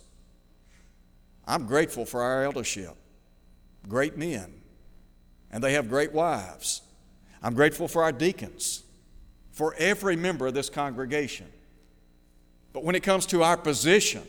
I'm 1.45 1.67
grateful 1.67 2.05
for 2.05 2.21
our 2.21 2.45
eldership, 2.45 2.95
great 3.89 4.15
men, 4.15 4.53
and 5.51 5.61
they 5.61 5.73
have 5.73 5.89
great 5.89 6.13
wives. 6.13 6.81
I'm 7.41 7.53
grateful 7.53 7.87
for 7.87 8.03
our 8.03 8.11
deacons, 8.11 8.83
for 9.51 9.73
every 9.77 10.15
member 10.15 10.47
of 10.47 10.53
this 10.53 10.69
congregation. 10.69 11.47
But 12.73 12.83
when 12.83 12.95
it 12.95 13.03
comes 13.03 13.25
to 13.27 13.43
our 13.43 13.57
position, 13.57 14.23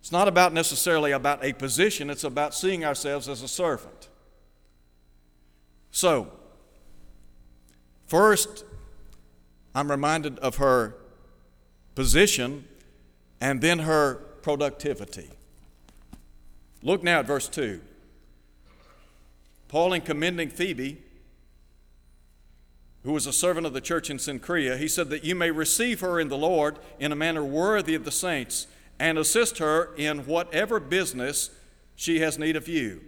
it's 0.00 0.12
not 0.12 0.28
about 0.28 0.52
necessarily 0.52 1.12
about 1.12 1.44
a 1.44 1.52
position, 1.52 2.08
it's 2.10 2.24
about 2.24 2.54
seeing 2.54 2.84
ourselves 2.84 3.28
as 3.28 3.42
a 3.42 3.48
servant. 3.48 4.08
So, 5.90 6.30
first, 8.06 8.64
I'm 9.74 9.90
reminded 9.90 10.38
of 10.38 10.56
her 10.56 10.94
position 11.94 12.66
and 13.40 13.60
then 13.60 13.80
her 13.80 14.14
productivity. 14.42 15.30
Look 16.82 17.02
now 17.02 17.20
at 17.20 17.26
verse 17.26 17.48
2. 17.48 17.80
Paul, 19.68 19.92
in 19.92 20.00
commending 20.00 20.48
Phoebe, 20.48 21.02
who 23.04 23.12
was 23.12 23.26
a 23.26 23.32
servant 23.32 23.66
of 23.66 23.72
the 23.72 23.80
church 23.80 24.10
in 24.10 24.18
Cenchrea, 24.18 24.76
he 24.76 24.88
said 24.88 25.10
that 25.10 25.24
you 25.24 25.34
may 25.34 25.50
receive 25.50 26.00
her 26.00 26.18
in 26.18 26.28
the 26.28 26.36
Lord 26.36 26.78
in 26.98 27.12
a 27.12 27.16
manner 27.16 27.44
worthy 27.44 27.94
of 27.94 28.04
the 28.04 28.10
saints 28.10 28.66
and 28.98 29.16
assist 29.16 29.58
her 29.58 29.94
in 29.96 30.26
whatever 30.26 30.80
business 30.80 31.50
she 31.94 32.20
has 32.20 32.38
need 32.38 32.56
of 32.56 32.68
you. 32.68 33.00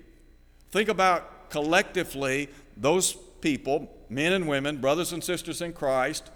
Think 0.70 0.88
about 0.88 1.50
collectively 1.50 2.48
those 2.76 3.14
people, 3.40 3.90
men 4.08 4.32
and 4.32 4.46
women, 4.46 4.80
brothers 4.80 5.12
and 5.12 5.22
sisters 5.22 5.60
in 5.60 5.72
Christ, 5.72 6.30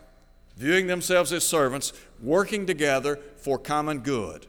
viewing 0.57 0.87
themselves 0.87 1.33
as 1.33 1.47
servants, 1.47 1.93
working 2.21 2.67
together 2.67 3.19
for 3.37 3.59
common 3.59 4.01
good. 4.01 4.47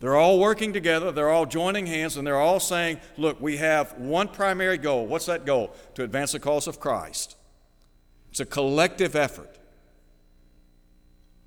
They're 0.00 0.16
all 0.16 0.38
working 0.38 0.72
together, 0.72 1.12
they're 1.12 1.28
all 1.28 1.44
joining 1.44 1.86
hands, 1.86 2.16
and 2.16 2.26
they're 2.26 2.40
all 2.40 2.60
saying, 2.60 3.00
Look, 3.18 3.40
we 3.40 3.58
have 3.58 3.92
one 3.98 4.28
primary 4.28 4.78
goal. 4.78 5.06
What's 5.06 5.26
that 5.26 5.44
goal? 5.44 5.74
To 5.94 6.02
advance 6.02 6.32
the 6.32 6.40
cause 6.40 6.66
of 6.66 6.80
Christ. 6.80 7.36
It's 8.30 8.40
a 8.40 8.46
collective 8.46 9.16
effort. 9.16 9.58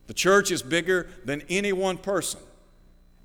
The 0.07 0.13
church 0.13 0.51
is 0.51 0.61
bigger 0.61 1.07
than 1.23 1.43
any 1.49 1.71
one 1.71 1.97
person. 1.97 2.41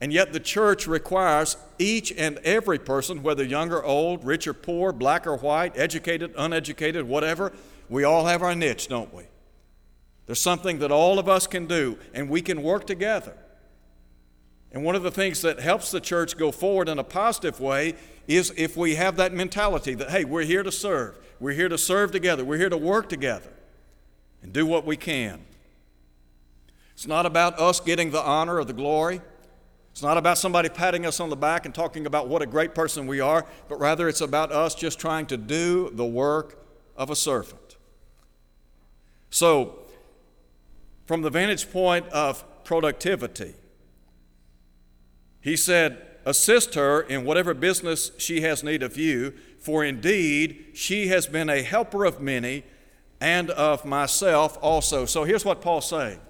And 0.00 0.12
yet, 0.12 0.32
the 0.32 0.40
church 0.40 0.86
requires 0.86 1.56
each 1.78 2.12
and 2.12 2.38
every 2.38 2.78
person, 2.78 3.22
whether 3.22 3.42
young 3.42 3.72
or 3.72 3.82
old, 3.82 4.24
rich 4.24 4.46
or 4.46 4.54
poor, 4.54 4.92
black 4.92 5.26
or 5.26 5.36
white, 5.36 5.76
educated, 5.76 6.32
uneducated, 6.38 7.08
whatever, 7.08 7.52
we 7.88 8.04
all 8.04 8.26
have 8.26 8.42
our 8.42 8.54
niche, 8.54 8.86
don't 8.86 9.12
we? 9.12 9.24
There's 10.26 10.40
something 10.40 10.78
that 10.78 10.92
all 10.92 11.18
of 11.18 11.28
us 11.28 11.48
can 11.48 11.66
do, 11.66 11.98
and 12.14 12.28
we 12.28 12.42
can 12.42 12.62
work 12.62 12.86
together. 12.86 13.36
And 14.70 14.84
one 14.84 14.94
of 14.94 15.02
the 15.02 15.10
things 15.10 15.42
that 15.42 15.58
helps 15.58 15.90
the 15.90 16.00
church 16.00 16.36
go 16.36 16.52
forward 16.52 16.88
in 16.88 16.98
a 16.98 17.04
positive 17.04 17.58
way 17.58 17.94
is 18.28 18.52
if 18.56 18.76
we 18.76 18.94
have 18.96 19.16
that 19.16 19.32
mentality 19.32 19.94
that, 19.94 20.10
hey, 20.10 20.24
we're 20.24 20.42
here 20.42 20.62
to 20.62 20.70
serve. 20.70 21.16
We're 21.40 21.52
here 21.52 21.68
to 21.68 21.78
serve 21.78 22.10
together. 22.10 22.44
We're 22.44 22.58
here 22.58 22.68
to 22.68 22.76
work 22.76 23.08
together 23.08 23.52
and 24.42 24.52
do 24.52 24.66
what 24.66 24.84
we 24.84 24.96
can. 24.96 25.44
It's 26.92 27.06
not 27.06 27.26
about 27.26 27.58
us 27.60 27.80
getting 27.80 28.10
the 28.10 28.20
honor 28.20 28.56
or 28.56 28.64
the 28.64 28.72
glory. 28.72 29.20
It's 29.92 30.02
not 30.02 30.16
about 30.16 30.38
somebody 30.38 30.68
patting 30.68 31.06
us 31.06 31.20
on 31.20 31.30
the 31.30 31.36
back 31.36 31.64
and 31.64 31.74
talking 31.74 32.06
about 32.06 32.28
what 32.28 32.42
a 32.42 32.46
great 32.46 32.74
person 32.74 33.06
we 33.06 33.20
are, 33.20 33.46
but 33.68 33.78
rather 33.80 34.08
it's 34.08 34.20
about 34.20 34.52
us 34.52 34.74
just 34.74 34.98
trying 34.98 35.26
to 35.26 35.36
do 35.36 35.90
the 35.90 36.04
work 36.04 36.64
of 36.96 37.10
a 37.10 37.16
servant. 37.16 37.76
So, 39.30 39.80
from 41.06 41.22
the 41.22 41.30
vantage 41.30 41.70
point 41.70 42.06
of 42.08 42.44
productivity, 42.64 43.54
he 45.40 45.56
said, 45.56 46.07
Assist 46.24 46.74
her 46.74 47.00
in 47.00 47.24
whatever 47.24 47.54
business 47.54 48.10
she 48.18 48.42
has 48.42 48.62
need 48.62 48.82
of 48.82 48.96
you, 48.96 49.34
for 49.58 49.84
indeed 49.84 50.66
she 50.74 51.08
has 51.08 51.26
been 51.26 51.48
a 51.48 51.62
helper 51.62 52.04
of 52.04 52.20
many 52.20 52.64
and 53.20 53.50
of 53.50 53.84
myself 53.84 54.58
also. 54.60 55.06
So 55.06 55.24
here's 55.24 55.44
what 55.44 55.60
Paul's 55.60 55.88
saying. 55.88 56.20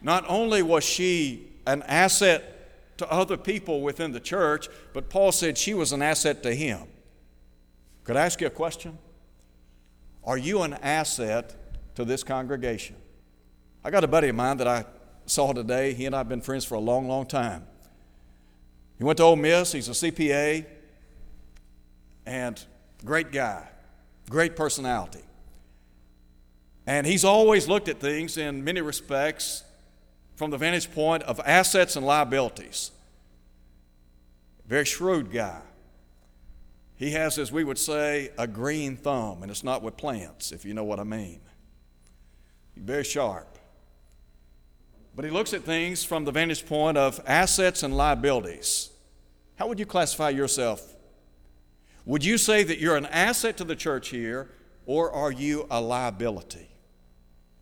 Not 0.00 0.24
only 0.28 0.62
was 0.62 0.84
she 0.84 1.52
an 1.66 1.82
asset 1.82 2.98
to 2.98 3.10
other 3.10 3.36
people 3.36 3.80
within 3.82 4.12
the 4.12 4.20
church, 4.20 4.68
but 4.92 5.08
Paul 5.08 5.32
said 5.32 5.56
she 5.56 5.74
was 5.74 5.92
an 5.92 6.02
asset 6.02 6.42
to 6.42 6.54
him. 6.54 6.82
Could 8.04 8.16
I 8.16 8.26
ask 8.26 8.40
you 8.40 8.46
a 8.48 8.50
question? 8.50 8.98
Are 10.24 10.38
you 10.38 10.62
an 10.62 10.74
asset 10.74 11.56
to 11.94 12.04
this 12.04 12.22
congregation? 12.22 12.96
I 13.84 13.90
got 13.90 14.04
a 14.04 14.08
buddy 14.08 14.28
of 14.28 14.36
mine 14.36 14.58
that 14.58 14.68
I 14.68 14.84
saw 15.26 15.52
today. 15.52 15.94
He 15.94 16.06
and 16.06 16.14
I 16.14 16.18
have 16.18 16.28
been 16.28 16.40
friends 16.40 16.64
for 16.64 16.74
a 16.74 16.80
long, 16.80 17.08
long 17.08 17.26
time. 17.26 17.66
He 19.02 19.04
went 19.04 19.16
to 19.16 19.24
Ole 19.24 19.34
Miss, 19.34 19.72
he's 19.72 19.88
a 19.88 19.90
CPA, 20.12 20.64
and 22.24 22.64
great 23.04 23.32
guy, 23.32 23.66
great 24.30 24.54
personality. 24.54 25.24
And 26.86 27.04
he's 27.04 27.24
always 27.24 27.66
looked 27.66 27.88
at 27.88 27.98
things 27.98 28.38
in 28.38 28.62
many 28.62 28.80
respects 28.80 29.64
from 30.36 30.52
the 30.52 30.56
vantage 30.56 30.94
point 30.94 31.24
of 31.24 31.40
assets 31.44 31.96
and 31.96 32.06
liabilities. 32.06 32.92
Very 34.68 34.84
shrewd 34.84 35.32
guy. 35.32 35.62
He 36.94 37.10
has, 37.10 37.38
as 37.38 37.50
we 37.50 37.64
would 37.64 37.78
say, 37.78 38.30
a 38.38 38.46
green 38.46 38.96
thumb, 38.96 39.42
and 39.42 39.50
it's 39.50 39.64
not 39.64 39.82
with 39.82 39.96
plants, 39.96 40.52
if 40.52 40.64
you 40.64 40.74
know 40.74 40.84
what 40.84 41.00
I 41.00 41.04
mean. 41.04 41.40
Very 42.76 43.02
sharp. 43.02 43.58
But 45.16 45.24
he 45.24 45.32
looks 45.32 45.52
at 45.52 45.64
things 45.64 46.04
from 46.04 46.24
the 46.24 46.30
vantage 46.30 46.64
point 46.64 46.96
of 46.96 47.20
assets 47.26 47.82
and 47.82 47.96
liabilities. 47.96 48.90
How 49.62 49.68
would 49.68 49.78
you 49.78 49.86
classify 49.86 50.30
yourself? 50.30 50.96
Would 52.04 52.24
you 52.24 52.36
say 52.36 52.64
that 52.64 52.80
you're 52.80 52.96
an 52.96 53.06
asset 53.06 53.56
to 53.58 53.64
the 53.64 53.76
church 53.76 54.08
here, 54.08 54.50
or 54.86 55.12
are 55.12 55.30
you 55.30 55.68
a 55.70 55.80
liability? 55.80 56.68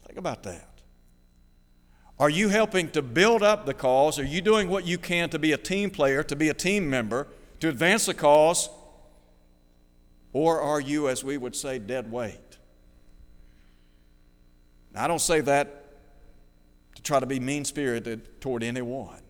Think 0.06 0.18
about 0.18 0.42
that. 0.44 0.80
Are 2.18 2.30
you 2.30 2.48
helping 2.48 2.90
to 2.92 3.02
build 3.02 3.42
up 3.42 3.66
the 3.66 3.74
cause? 3.74 4.18
Are 4.18 4.24
you 4.24 4.40
doing 4.40 4.70
what 4.70 4.86
you 4.86 4.96
can 4.96 5.28
to 5.28 5.38
be 5.38 5.52
a 5.52 5.58
team 5.58 5.90
player, 5.90 6.22
to 6.22 6.34
be 6.34 6.48
a 6.48 6.54
team 6.54 6.88
member, 6.88 7.28
to 7.58 7.68
advance 7.68 8.06
the 8.06 8.14
cause? 8.14 8.70
Or 10.32 10.58
are 10.58 10.80
you, 10.80 11.06
as 11.06 11.22
we 11.22 11.36
would 11.36 11.54
say, 11.54 11.78
dead 11.78 12.10
weight? 12.10 12.56
Now, 14.94 15.04
I 15.04 15.06
don't 15.06 15.20
say 15.20 15.42
that 15.42 15.98
to 16.94 17.02
try 17.02 17.20
to 17.20 17.26
be 17.26 17.40
mean 17.40 17.66
spirited 17.66 18.40
toward 18.40 18.62
anyone. 18.62 19.20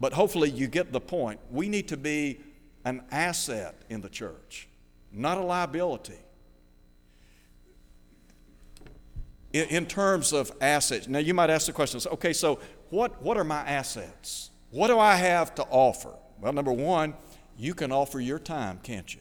But 0.00 0.12
hopefully, 0.12 0.50
you 0.50 0.68
get 0.68 0.92
the 0.92 1.00
point. 1.00 1.40
We 1.50 1.68
need 1.68 1.88
to 1.88 1.96
be 1.96 2.40
an 2.84 3.02
asset 3.10 3.82
in 3.88 4.00
the 4.00 4.08
church, 4.08 4.68
not 5.12 5.38
a 5.38 5.42
liability. 5.42 6.18
In, 9.52 9.86
terms 9.86 10.32
of 10.32 10.52
assets, 10.60 11.08
now 11.08 11.18
you 11.18 11.32
might 11.32 11.48
ask 11.48 11.66
the 11.66 11.72
question 11.72 12.00
okay, 12.12 12.34
so 12.34 12.60
what, 12.90 13.20
what 13.22 13.36
are 13.38 13.44
my 13.44 13.60
assets? 13.60 14.50
What 14.70 14.88
do 14.88 14.98
I 14.98 15.16
have 15.16 15.54
to 15.56 15.62
offer? 15.64 16.12
Well, 16.40 16.52
number 16.52 16.72
one, 16.72 17.14
you 17.56 17.74
can 17.74 17.90
offer 17.90 18.20
your 18.20 18.38
time, 18.38 18.78
can't 18.82 19.12
you? 19.12 19.20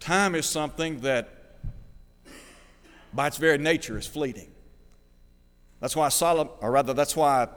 Time 0.00 0.34
is 0.34 0.46
something 0.46 1.00
that, 1.00 1.56
by 3.12 3.26
its 3.26 3.38
very 3.38 3.58
nature, 3.58 3.98
is 3.98 4.06
fleeting. 4.06 4.50
That's 5.80 5.96
why 5.96 6.10
Solomon, 6.10 6.52
or 6.60 6.70
rather, 6.70 6.92
that's 6.92 7.16
why 7.16 7.48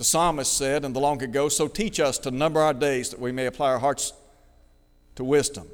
the 0.00 0.04
psalmist 0.04 0.56
said 0.56 0.82
in 0.86 0.94
the 0.94 0.98
long 0.98 1.22
ago, 1.22 1.50
So 1.50 1.68
teach 1.68 2.00
us 2.00 2.16
to 2.20 2.30
number 2.30 2.58
our 2.58 2.72
days 2.72 3.10
that 3.10 3.20
we 3.20 3.32
may 3.32 3.44
apply 3.44 3.68
our 3.68 3.78
hearts 3.78 4.14
to 5.16 5.22
wisdom. 5.22 5.68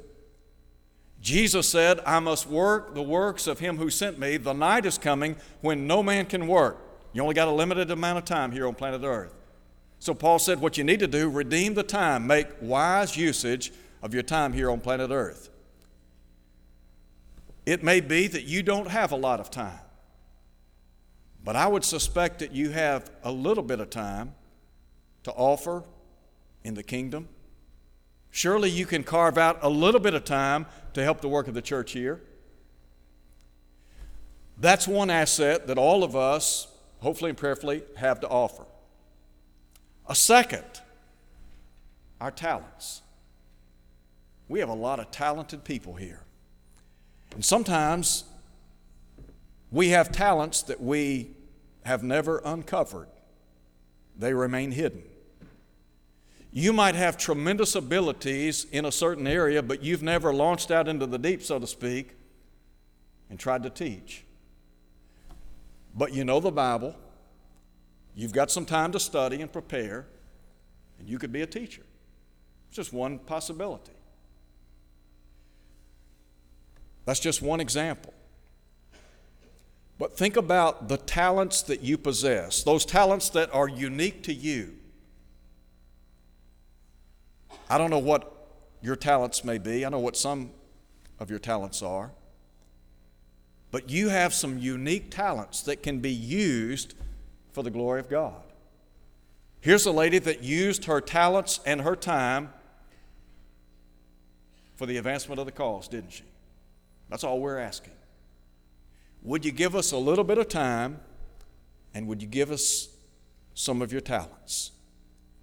Jesus 1.21 1.69
said, 1.69 2.01
I 2.05 2.19
must 2.19 2.45
work 2.45 2.93
the 2.93 3.01
works 3.01 3.47
of 3.47 3.59
him 3.59 3.77
who 3.77 3.89
sent 3.89 4.19
me. 4.19 4.35
The 4.35 4.51
night 4.51 4.85
is 4.85 4.97
coming 4.97 5.37
when 5.61 5.87
no 5.87 6.03
man 6.03 6.25
can 6.25 6.45
work. 6.45 6.77
You 7.13 7.21
only 7.21 7.35
got 7.35 7.47
a 7.47 7.51
limited 7.51 7.89
amount 7.89 8.17
of 8.17 8.25
time 8.25 8.51
here 8.51 8.67
on 8.67 8.75
planet 8.75 9.01
Earth. 9.05 9.33
So 9.99 10.13
Paul 10.13 10.39
said, 10.39 10.59
What 10.59 10.77
you 10.77 10.83
need 10.83 10.99
to 10.99 11.07
do, 11.07 11.29
redeem 11.29 11.73
the 11.73 11.83
time, 11.83 12.27
make 12.27 12.47
wise 12.59 13.15
usage 13.15 13.71
of 14.03 14.13
your 14.13 14.23
time 14.23 14.51
here 14.51 14.69
on 14.69 14.81
planet 14.81 15.09
Earth. 15.09 15.49
It 17.65 17.81
may 17.81 18.01
be 18.01 18.27
that 18.27 18.43
you 18.43 18.61
don't 18.61 18.89
have 18.89 19.13
a 19.13 19.17
lot 19.17 19.39
of 19.39 19.49
time, 19.49 19.79
but 21.47 21.55
I 21.55 21.65
would 21.65 21.85
suspect 21.85 22.39
that 22.39 22.51
you 22.51 22.71
have 22.71 23.09
a 23.23 23.31
little 23.31 23.63
bit 23.63 23.79
of 23.79 23.89
time 23.89 24.35
to 25.23 25.31
offer 25.31 25.85
in 26.65 26.73
the 26.73 26.83
kingdom. 26.83 27.29
Surely 28.31 28.69
you 28.69 28.85
can 28.85 29.01
carve 29.01 29.37
out 29.37 29.59
a 29.61 29.69
little 29.69 30.01
bit 30.01 30.13
of 30.13 30.25
time 30.25 30.65
to 30.91 31.01
help 31.01 31.21
the 31.21 31.29
work 31.29 31.47
of 31.47 31.53
the 31.53 31.61
church 31.61 31.93
here. 31.93 32.19
That's 34.59 34.89
one 34.89 35.09
asset 35.09 35.67
that 35.67 35.77
all 35.77 36.03
of 36.03 36.17
us, 36.17 36.67
hopefully 36.99 37.29
and 37.29 37.37
prayerfully, 37.37 37.83
have 37.95 38.19
to 38.19 38.27
offer. 38.27 38.65
A 40.05 40.15
second, 40.15 40.65
our 42.19 42.29
talents. 42.29 43.03
We 44.49 44.59
have 44.59 44.67
a 44.67 44.73
lot 44.73 44.99
of 44.99 45.11
talented 45.11 45.63
people 45.63 45.93
here. 45.93 46.23
And 47.33 47.45
sometimes 47.45 48.25
we 49.71 49.89
have 49.89 50.11
talents 50.11 50.63
that 50.63 50.81
we 50.81 51.35
have 51.87 52.03
never 52.03 52.41
uncovered, 52.43 53.07
they 54.17 54.33
remain 54.33 54.71
hidden. 54.71 55.03
You 56.51 56.73
might 56.73 56.95
have 56.95 57.17
tremendous 57.17 57.75
abilities 57.75 58.65
in 58.71 58.85
a 58.85 58.91
certain 58.91 59.25
area, 59.25 59.63
but 59.63 59.83
you've 59.83 60.03
never 60.03 60.33
launched 60.33 60.69
out 60.69 60.87
into 60.87 61.05
the 61.05 61.17
deep, 61.17 61.41
so 61.41 61.59
to 61.59 61.67
speak, 61.67 62.15
and 63.29 63.39
tried 63.39 63.63
to 63.63 63.69
teach. 63.69 64.25
But 65.95 66.13
you 66.13 66.25
know 66.25 66.39
the 66.39 66.51
Bible, 66.51 66.93
you've 68.15 68.33
got 68.33 68.51
some 68.51 68.65
time 68.65 68.91
to 68.91 68.99
study 68.99 69.41
and 69.41 69.51
prepare, 69.51 70.07
and 70.99 71.07
you 71.07 71.17
could 71.17 71.31
be 71.31 71.41
a 71.41 71.47
teacher. 71.47 71.83
It's 72.67 72.75
just 72.75 72.91
one 72.91 73.17
possibility. 73.19 73.93
That's 77.05 77.21
just 77.21 77.41
one 77.41 77.61
example. 77.61 78.13
But 79.99 80.15
think 80.15 80.37
about 80.37 80.89
the 80.89 80.97
talents 80.97 81.63
that 81.63 81.81
you 81.81 81.97
possess, 81.97 82.63
those 82.63 82.85
talents 82.85 83.29
that 83.29 83.53
are 83.53 83.67
unique 83.67 84.23
to 84.23 84.33
you. 84.33 84.75
I 87.69 87.77
don't 87.77 87.89
know 87.89 87.97
what 87.99 88.33
your 88.81 88.95
talents 88.95 89.43
may 89.43 89.57
be, 89.57 89.85
I 89.85 89.89
know 89.89 89.99
what 89.99 90.15
some 90.15 90.51
of 91.19 91.29
your 91.29 91.39
talents 91.39 91.81
are. 91.81 92.11
But 93.71 93.89
you 93.89 94.09
have 94.09 94.33
some 94.33 94.57
unique 94.59 95.11
talents 95.11 95.61
that 95.63 95.83
can 95.83 95.99
be 95.99 96.11
used 96.11 96.93
for 97.51 97.63
the 97.63 97.71
glory 97.71 97.99
of 97.99 98.09
God. 98.09 98.41
Here's 99.59 99.85
a 99.85 99.91
lady 99.91 100.19
that 100.19 100.43
used 100.43 100.85
her 100.85 101.01
talents 101.01 101.59
and 101.65 101.81
her 101.81 101.95
time 101.95 102.53
for 104.75 104.85
the 104.85 104.97
advancement 104.97 105.39
of 105.39 105.47
the 105.47 105.51
cause, 105.51 105.87
didn't 105.87 106.11
she? 106.11 106.23
That's 107.09 107.23
all 107.23 107.39
we're 107.39 107.57
asking. 107.57 107.93
Would 109.23 109.45
you 109.45 109.51
give 109.51 109.75
us 109.75 109.91
a 109.91 109.97
little 109.97 110.23
bit 110.23 110.37
of 110.37 110.47
time 110.47 110.99
and 111.93 112.07
would 112.07 112.21
you 112.21 112.27
give 112.27 112.51
us 112.51 112.89
some 113.53 113.81
of 113.81 113.91
your 113.91 114.01
talents? 114.01 114.71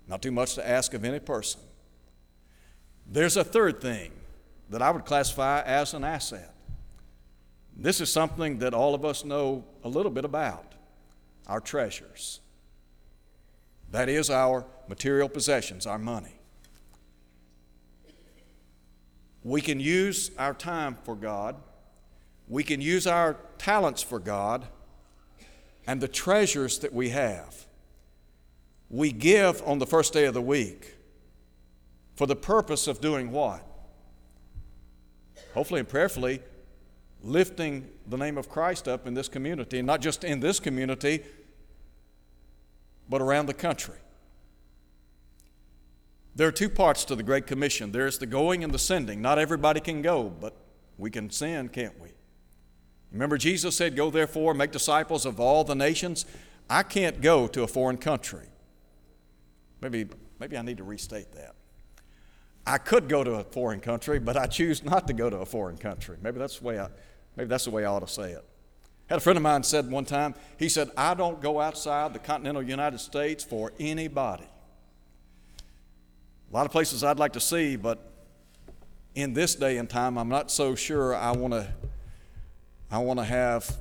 Not 0.06 0.22
too 0.22 0.32
much 0.32 0.54
to 0.54 0.66
ask 0.66 0.94
of 0.94 1.04
any 1.04 1.18
person. 1.18 1.60
There's 3.06 3.36
a 3.36 3.44
third 3.44 3.80
thing 3.80 4.12
that 4.70 4.82
I 4.82 4.90
would 4.90 5.04
classify 5.04 5.60
as 5.62 5.94
an 5.94 6.04
asset. 6.04 6.54
This 7.76 8.00
is 8.00 8.10
something 8.10 8.58
that 8.60 8.72
all 8.72 8.94
of 8.94 9.04
us 9.04 9.24
know 9.24 9.64
a 9.82 9.88
little 9.88 10.12
bit 10.12 10.24
about 10.24 10.74
our 11.46 11.60
treasures. 11.60 12.40
That 13.90 14.08
is 14.08 14.30
our 14.30 14.64
material 14.88 15.28
possessions, 15.28 15.86
our 15.86 15.98
money. 15.98 16.34
We 19.42 19.60
can 19.60 19.78
use 19.78 20.30
our 20.38 20.54
time 20.54 20.96
for 21.04 21.14
God, 21.14 21.56
we 22.48 22.62
can 22.62 22.80
use 22.80 23.06
our 23.06 23.36
talents 23.58 24.02
for 24.02 24.18
God, 24.18 24.66
and 25.86 26.00
the 26.00 26.08
treasures 26.08 26.78
that 26.78 26.92
we 26.92 27.10
have. 27.10 27.66
We 28.90 29.12
give 29.12 29.62
on 29.66 29.78
the 29.78 29.86
first 29.86 30.12
day 30.12 30.24
of 30.24 30.34
the 30.34 30.42
week 30.42 30.94
for 32.16 32.26
the 32.26 32.36
purpose 32.36 32.86
of 32.86 33.00
doing 33.00 33.30
what? 33.30 33.66
Hopefully 35.52 35.80
and 35.80 35.88
prayerfully, 35.88 36.40
lifting 37.22 37.88
the 38.06 38.16
name 38.16 38.38
of 38.38 38.48
Christ 38.48 38.86
up 38.88 39.06
in 39.06 39.14
this 39.14 39.28
community, 39.28 39.78
and 39.78 39.86
not 39.86 40.00
just 40.00 40.24
in 40.24 40.40
this 40.40 40.60
community, 40.60 41.22
but 43.08 43.20
around 43.20 43.46
the 43.46 43.54
country. 43.54 43.96
There 46.36 46.48
are 46.48 46.52
two 46.52 46.68
parts 46.68 47.04
to 47.06 47.14
the 47.14 47.22
Great 47.22 47.46
Commission 47.46 47.92
there's 47.92 48.18
the 48.18 48.26
going 48.26 48.64
and 48.64 48.72
the 48.72 48.78
sending. 48.78 49.22
Not 49.22 49.38
everybody 49.38 49.80
can 49.80 50.02
go, 50.02 50.28
but 50.28 50.56
we 50.98 51.10
can 51.10 51.30
send, 51.30 51.72
can't 51.72 51.98
we? 52.00 52.08
Remember, 53.14 53.38
Jesus 53.38 53.76
said, 53.76 53.94
Go 53.94 54.10
therefore, 54.10 54.54
make 54.54 54.72
disciples 54.72 55.24
of 55.24 55.38
all 55.38 55.62
the 55.62 55.76
nations. 55.76 56.26
I 56.68 56.82
can't 56.82 57.20
go 57.20 57.46
to 57.46 57.62
a 57.62 57.66
foreign 57.66 57.96
country. 57.96 58.48
Maybe, 59.80 60.06
maybe 60.40 60.58
I 60.58 60.62
need 60.62 60.78
to 60.78 60.84
restate 60.84 61.30
that. 61.32 61.54
I 62.66 62.78
could 62.78 63.08
go 63.08 63.22
to 63.22 63.34
a 63.34 63.44
foreign 63.44 63.80
country, 63.80 64.18
but 64.18 64.36
I 64.36 64.46
choose 64.46 64.82
not 64.82 65.06
to 65.06 65.12
go 65.12 65.30
to 65.30 65.36
a 65.38 65.46
foreign 65.46 65.76
country. 65.76 66.16
Maybe 66.20 66.38
that's 66.38 66.58
the 66.58 66.64
way 66.64 66.80
I, 66.80 66.88
maybe 67.36 67.48
that's 67.48 67.64
the 67.64 67.70
way 67.70 67.84
I 67.84 67.88
ought 67.88 68.06
to 68.06 68.12
say 68.12 68.32
it. 68.32 68.44
Had 69.06 69.18
a 69.18 69.20
friend 69.20 69.36
of 69.36 69.42
mine 69.42 69.62
said 69.62 69.88
one 69.90 70.06
time, 70.06 70.34
he 70.58 70.68
said, 70.68 70.90
I 70.96 71.14
don't 71.14 71.40
go 71.40 71.60
outside 71.60 72.14
the 72.14 72.18
continental 72.18 72.62
United 72.62 72.98
States 72.98 73.44
for 73.44 73.72
anybody. 73.78 74.48
A 76.50 76.54
lot 76.54 76.66
of 76.66 76.72
places 76.72 77.04
I'd 77.04 77.18
like 77.18 77.34
to 77.34 77.40
see, 77.40 77.76
but 77.76 78.10
in 79.14 79.34
this 79.34 79.54
day 79.54 79.76
and 79.76 79.88
time, 79.88 80.18
I'm 80.18 80.28
not 80.28 80.50
so 80.50 80.74
sure 80.74 81.14
I 81.14 81.30
want 81.30 81.52
to. 81.52 81.68
I 82.94 82.98
want 82.98 83.18
to 83.18 83.24
have 83.24 83.76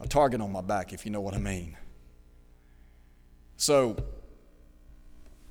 a 0.00 0.08
target 0.08 0.40
on 0.40 0.50
my 0.50 0.62
back, 0.62 0.94
if 0.94 1.04
you 1.04 1.12
know 1.12 1.20
what 1.20 1.34
I 1.34 1.38
mean. 1.38 1.76
So, 3.58 4.02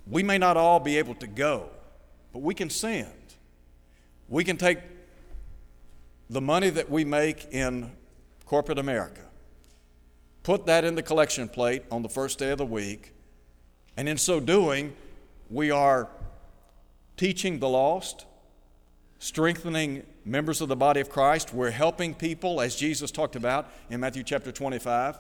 we 0.08 0.24
may 0.24 0.40
not 0.40 0.58
all 0.58 0.80
be 0.80 0.98
able 0.98 1.14
to 1.16 1.28
go, 1.28 1.70
but 2.34 2.42
we 2.42 2.56
can 2.56 2.72
send. 2.72 3.14
We 4.28 4.44
can 4.44 4.58
take 4.58 4.80
the 6.32 6.42
money 6.42 6.72
that 6.72 6.90
we 6.90 7.06
make 7.06 7.48
in 7.52 7.92
corporate 8.48 8.80
America, 8.80 9.22
put 10.42 10.66
that 10.66 10.84
in 10.84 10.96
the 10.96 11.04
collection 11.04 11.48
plate 11.48 11.84
on 11.92 12.02
the 12.02 12.10
first 12.10 12.40
day 12.40 12.50
of 12.50 12.58
the 12.58 12.66
week, 12.66 13.14
and 13.96 14.10
in 14.10 14.18
so 14.18 14.40
doing, 14.40 14.96
we 15.52 15.70
are 15.70 16.08
teaching 17.18 17.60
the 17.60 17.70
lost, 17.70 18.26
strengthening 19.20 20.08
members 20.30 20.62
of 20.62 20.70
the 20.70 20.76
body 20.76 21.02
of 21.02 21.10
Christ. 21.10 21.54
We're 21.54 21.72
helping 21.72 22.14
people, 22.14 22.62
as 22.62 22.76
Jesus 22.76 23.12
talked 23.12 23.36
about 23.36 23.70
in 23.90 24.00
Matthew 24.00 24.24
chapter 24.24 24.52
25. 24.52 25.18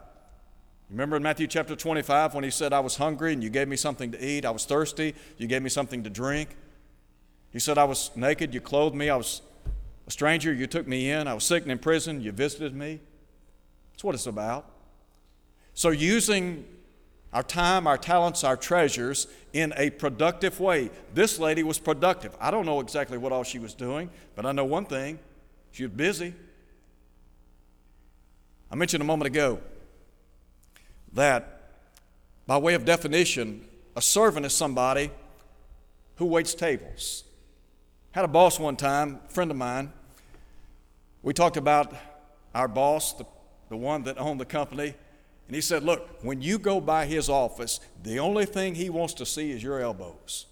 Remember 0.89 1.17
in 1.17 1.24
Matthew 1.24 1.48
chapter 1.48 1.76
25 1.76 2.34
when 2.34 2.43
he 2.43 2.50
said, 2.50 2.74
I 2.74 2.80
was 2.80 2.98
hungry 2.98 3.34
and 3.34 3.43
you 3.43 3.50
gave 3.50 3.67
me 3.67 3.76
something 3.76 4.12
to 4.12 4.24
eat, 4.24 4.45
I 4.45 4.52
was 4.52 4.65
thirsty, 4.65 5.13
you 5.38 5.48
gave 5.48 5.62
me 5.62 5.69
something 5.69 6.04
to 6.04 6.10
drink. 6.10 6.56
He 7.52 7.60
said, 7.60 7.78
I 7.78 7.84
was 7.84 8.12
naked, 8.15 8.54
you 8.54 8.62
clothed 8.62 8.95
me, 8.95 9.10
I 9.10 9.15
was 9.15 9.41
a 10.08 10.12
stranger, 10.12 10.54
you 10.54 10.67
took 10.67 10.88
me 10.88 11.12
in, 11.12 11.28
I 11.28 11.34
was 11.34 11.43
sick 11.43 11.63
and 11.63 11.72
in 11.72 11.80
prison, 11.80 12.22
you 12.22 12.32
visited 12.32 12.76
me. 12.76 13.00
That's 13.91 14.04
what 14.04 14.15
it's 14.15 14.28
about. 14.28 14.65
So, 15.74 15.89
using 15.89 16.65
our 17.32 17.44
time, 17.44 17.86
our 17.86 17.98
talents, 17.98 18.44
our 18.44 18.58
treasures 18.58 19.28
in 19.54 19.74
a 19.78 19.89
productive 19.92 20.60
way. 20.60 20.89
This 21.13 21.39
lady 21.39 21.63
was 21.63 21.78
productive. 21.78 22.36
I 22.39 22.52
don't 22.52 22.65
know 22.65 22.80
exactly 22.80 23.18
what 23.18 23.32
all 23.32 23.44
she 23.44 23.60
was 23.60 23.74
doing, 23.74 24.10
but 24.36 24.46
I 24.46 24.52
know 24.52 24.65
one 24.65 24.86
thing 24.86 25.20
she 25.72 25.84
was 25.84 25.92
busy. 25.92 26.34
I 28.72 28.76
mentioned 28.76 29.02
a 29.02 29.06
moment 29.06 29.28
ago 29.28 29.60
that, 31.13 31.62
by 32.46 32.58
way 32.58 32.74
of 32.74 32.86
definition, 32.86 33.65
a 33.96 34.02
servant 34.02 34.46
is 34.46 34.54
somebody 34.54 35.12
who 36.15 36.26
waits 36.26 36.54
tables. 36.54 37.24
Had 38.12 38.26
a 38.26 38.28
boss 38.28 38.60
one 38.60 38.76
time, 38.76 39.20
a 39.28 39.32
friend 39.32 39.52
of 39.52 39.58
mine. 39.58 39.92
We 41.22 41.34
talked 41.34 41.58
about 41.58 41.94
our 42.54 42.68
boss, 42.68 43.13
the, 43.13 43.26
the 43.70 43.78
one 43.78 44.04
that 44.04 44.20
owned 44.20 44.39
the 44.39 44.46
company, 44.46 44.96
and 45.50 45.56
he 45.56 45.62
said, 45.62 45.84
Look, 45.84 46.08
when 46.22 46.44
you 46.44 46.60
go 46.60 46.80
by 46.80 47.08
his 47.08 47.28
office, 47.28 47.80
the 48.04 48.20
only 48.20 48.46
thing 48.46 48.76
he 48.76 48.92
wants 48.92 49.16
to 49.16 49.26
see 49.26 49.50
is 49.50 49.64
your 49.64 49.82
elbows. 49.82 50.46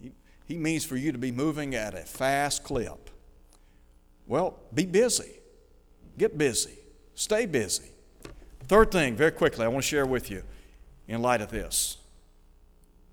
He, 0.00 0.12
he 0.46 0.56
means 0.56 0.84
for 0.84 0.96
you 0.96 1.10
to 1.10 1.18
be 1.18 1.32
moving 1.32 1.74
at 1.74 1.92
a 1.92 2.02
fast 2.02 2.62
clip. 2.62 3.10
Well, 4.28 4.60
be 4.72 4.86
busy. 4.86 5.32
Get 6.16 6.38
busy. 6.38 6.78
Stay 7.16 7.44
busy. 7.44 7.90
Third 8.68 8.92
thing, 8.92 9.16
very 9.16 9.32
quickly, 9.32 9.64
I 9.64 9.68
want 9.68 9.82
to 9.82 9.88
share 9.88 10.06
with 10.06 10.30
you 10.30 10.44
in 11.08 11.20
light 11.20 11.40
of 11.40 11.50
this. 11.50 11.96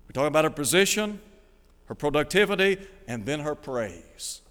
We're 0.06 0.12
talking 0.12 0.28
about 0.28 0.44
her 0.44 0.50
position, 0.50 1.18
her 1.86 1.96
productivity, 1.96 2.78
and 3.08 3.26
then 3.26 3.40
her 3.40 3.56
praise. 3.56 4.42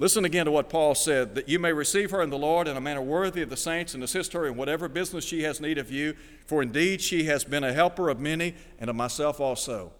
Listen 0.00 0.24
again 0.24 0.46
to 0.46 0.50
what 0.50 0.70
Paul 0.70 0.94
said 0.94 1.34
that 1.34 1.46
you 1.46 1.58
may 1.58 1.74
receive 1.74 2.10
her 2.10 2.22
in 2.22 2.30
the 2.30 2.38
Lord 2.38 2.66
in 2.66 2.74
a 2.74 2.80
manner 2.80 3.02
worthy 3.02 3.42
of 3.42 3.50
the 3.50 3.56
saints 3.56 3.92
and 3.92 4.02
assist 4.02 4.32
her 4.32 4.46
in 4.46 4.56
whatever 4.56 4.88
business 4.88 5.26
she 5.26 5.42
has 5.42 5.60
need 5.60 5.76
of 5.76 5.90
you, 5.90 6.14
for 6.46 6.62
indeed 6.62 7.02
she 7.02 7.24
has 7.24 7.44
been 7.44 7.62
a 7.62 7.74
helper 7.74 8.08
of 8.08 8.18
many 8.18 8.54
and 8.78 8.88
of 8.88 8.96
myself 8.96 9.40
also. 9.40 9.92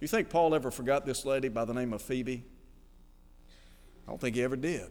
You 0.00 0.08
think 0.08 0.28
Paul 0.28 0.56
ever 0.56 0.72
forgot 0.72 1.06
this 1.06 1.24
lady 1.24 1.48
by 1.48 1.64
the 1.64 1.72
name 1.72 1.92
of 1.92 2.02
Phoebe? 2.02 2.42
I 4.08 4.10
don't 4.10 4.20
think 4.20 4.34
he 4.34 4.42
ever 4.42 4.56
did. 4.56 4.88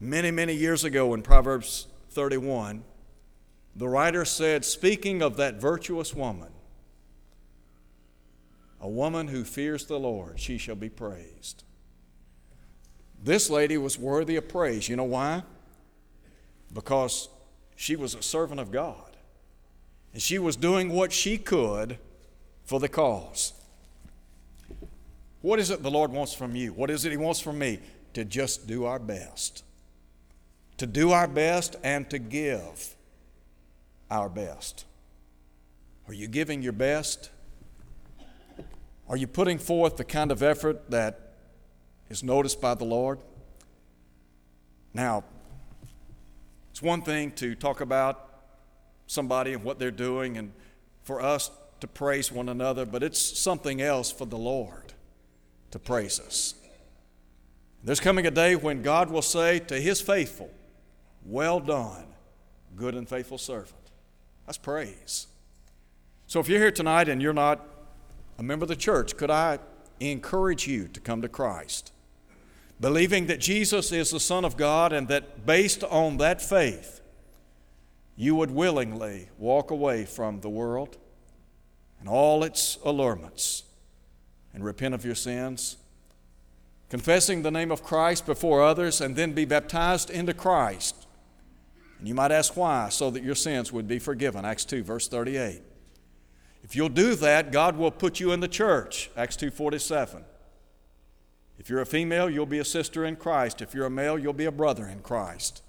Many, 0.00 0.30
many 0.30 0.54
years 0.54 0.84
ago 0.84 1.12
in 1.12 1.20
Proverbs 1.20 1.86
31, 2.12 2.82
the 3.76 3.88
writer 3.88 4.24
said, 4.24 4.64
speaking 4.64 5.20
of 5.20 5.36
that 5.36 5.56
virtuous 5.56 6.14
woman, 6.14 6.52
a 8.80 8.88
woman 8.88 9.28
who 9.28 9.44
fears 9.44 9.86
the 9.86 9.98
Lord, 9.98 10.38
she 10.38 10.58
shall 10.58 10.76
be 10.76 10.88
praised. 10.88 11.64
This 13.22 13.50
lady 13.50 13.76
was 13.76 13.98
worthy 13.98 14.36
of 14.36 14.48
praise. 14.48 14.88
You 14.88 14.96
know 14.96 15.04
why? 15.04 15.42
Because 16.72 17.28
she 17.74 17.96
was 17.96 18.14
a 18.14 18.22
servant 18.22 18.60
of 18.60 18.70
God. 18.70 19.16
And 20.12 20.22
she 20.22 20.38
was 20.38 20.56
doing 20.56 20.90
what 20.90 21.12
she 21.12 21.36
could 21.38 21.98
for 22.64 22.78
the 22.78 22.88
cause. 22.88 23.52
What 25.40 25.58
is 25.58 25.70
it 25.70 25.82
the 25.82 25.90
Lord 25.90 26.12
wants 26.12 26.34
from 26.34 26.54
you? 26.54 26.72
What 26.72 26.90
is 26.90 27.04
it 27.04 27.10
He 27.10 27.16
wants 27.16 27.40
from 27.40 27.58
me? 27.58 27.80
To 28.14 28.24
just 28.24 28.66
do 28.66 28.84
our 28.84 28.98
best. 28.98 29.64
To 30.78 30.86
do 30.86 31.12
our 31.12 31.28
best 31.28 31.76
and 31.82 32.08
to 32.10 32.18
give 32.18 32.96
our 34.10 34.28
best. 34.28 34.84
Are 36.06 36.14
you 36.14 36.26
giving 36.26 36.62
your 36.62 36.72
best? 36.72 37.30
Are 39.08 39.16
you 39.16 39.26
putting 39.26 39.58
forth 39.58 39.96
the 39.96 40.04
kind 40.04 40.30
of 40.30 40.42
effort 40.42 40.90
that 40.90 41.32
is 42.10 42.22
noticed 42.22 42.60
by 42.60 42.74
the 42.74 42.84
Lord? 42.84 43.20
Now, 44.92 45.24
it's 46.70 46.82
one 46.82 47.02
thing 47.02 47.32
to 47.32 47.54
talk 47.54 47.80
about 47.80 48.28
somebody 49.06 49.54
and 49.54 49.64
what 49.64 49.78
they're 49.78 49.90
doing 49.90 50.36
and 50.36 50.52
for 51.04 51.22
us 51.22 51.50
to 51.80 51.86
praise 51.86 52.30
one 52.30 52.48
another, 52.48 52.84
but 52.84 53.02
it's 53.02 53.20
something 53.20 53.80
else 53.80 54.12
for 54.12 54.26
the 54.26 54.36
Lord 54.36 54.92
to 55.70 55.78
praise 55.78 56.20
us. 56.20 56.54
There's 57.82 58.00
coming 58.00 58.26
a 58.26 58.30
day 58.30 58.56
when 58.56 58.82
God 58.82 59.10
will 59.10 59.22
say 59.22 59.58
to 59.60 59.80
his 59.80 60.00
faithful, 60.00 60.50
Well 61.24 61.60
done, 61.60 62.06
good 62.76 62.94
and 62.94 63.08
faithful 63.08 63.38
servant. 63.38 63.74
That's 64.44 64.58
praise. 64.58 65.28
So 66.26 66.40
if 66.40 66.48
you're 66.48 66.60
here 66.60 66.70
tonight 66.70 67.08
and 67.08 67.22
you're 67.22 67.32
not 67.32 67.66
a 68.38 68.42
member 68.42 68.64
of 68.64 68.68
the 68.68 68.76
church, 68.76 69.16
could 69.16 69.30
I 69.30 69.58
encourage 70.00 70.66
you 70.66 70.88
to 70.88 71.00
come 71.00 71.22
to 71.22 71.28
Christ? 71.28 71.92
Believing 72.80 73.26
that 73.26 73.40
Jesus 73.40 73.90
is 73.90 74.10
the 74.10 74.20
Son 74.20 74.44
of 74.44 74.56
God 74.56 74.92
and 74.92 75.08
that 75.08 75.44
based 75.44 75.82
on 75.84 76.18
that 76.18 76.40
faith, 76.40 77.00
you 78.16 78.36
would 78.36 78.50
willingly 78.50 79.28
walk 79.36 79.70
away 79.70 80.04
from 80.04 80.40
the 80.40 80.48
world 80.48 80.96
and 81.98 82.08
all 82.08 82.44
its 82.44 82.78
allurements 82.84 83.64
and 84.54 84.64
repent 84.64 84.94
of 84.94 85.04
your 85.04 85.16
sins, 85.16 85.76
confessing 86.88 87.42
the 87.42 87.50
name 87.50 87.72
of 87.72 87.82
Christ 87.82 88.24
before 88.24 88.62
others, 88.62 89.00
and 89.00 89.16
then 89.16 89.32
be 89.32 89.44
baptized 89.44 90.10
into 90.10 90.32
Christ. 90.32 91.06
And 91.98 92.06
you 92.06 92.14
might 92.14 92.30
ask 92.30 92.56
why, 92.56 92.88
so 92.90 93.10
that 93.10 93.24
your 93.24 93.34
sins 93.34 93.72
would 93.72 93.88
be 93.88 93.98
forgiven. 93.98 94.44
Acts 94.44 94.64
2, 94.64 94.84
verse 94.84 95.08
38. 95.08 95.62
If 96.68 96.76
you'll 96.76 96.90
do 96.90 97.14
that, 97.14 97.50
God 97.50 97.78
will 97.78 97.90
put 97.90 98.20
you 98.20 98.30
in 98.30 98.40
the 98.40 98.48
church. 98.48 99.10
Acts 99.16 99.36
2:47. 99.36 100.26
If 101.58 101.70
you're 101.70 101.80
a 101.80 101.86
female, 101.86 102.28
you'll 102.28 102.44
be 102.44 102.58
a 102.58 102.64
sister 102.64 103.06
in 103.06 103.16
Christ. 103.16 103.62
If 103.62 103.72
you're 103.72 103.86
a 103.86 103.90
male, 103.90 104.18
you'll 104.18 104.34
be 104.34 104.44
a 104.44 104.52
brother 104.52 104.86
in 104.86 105.00
Christ. 105.00 105.62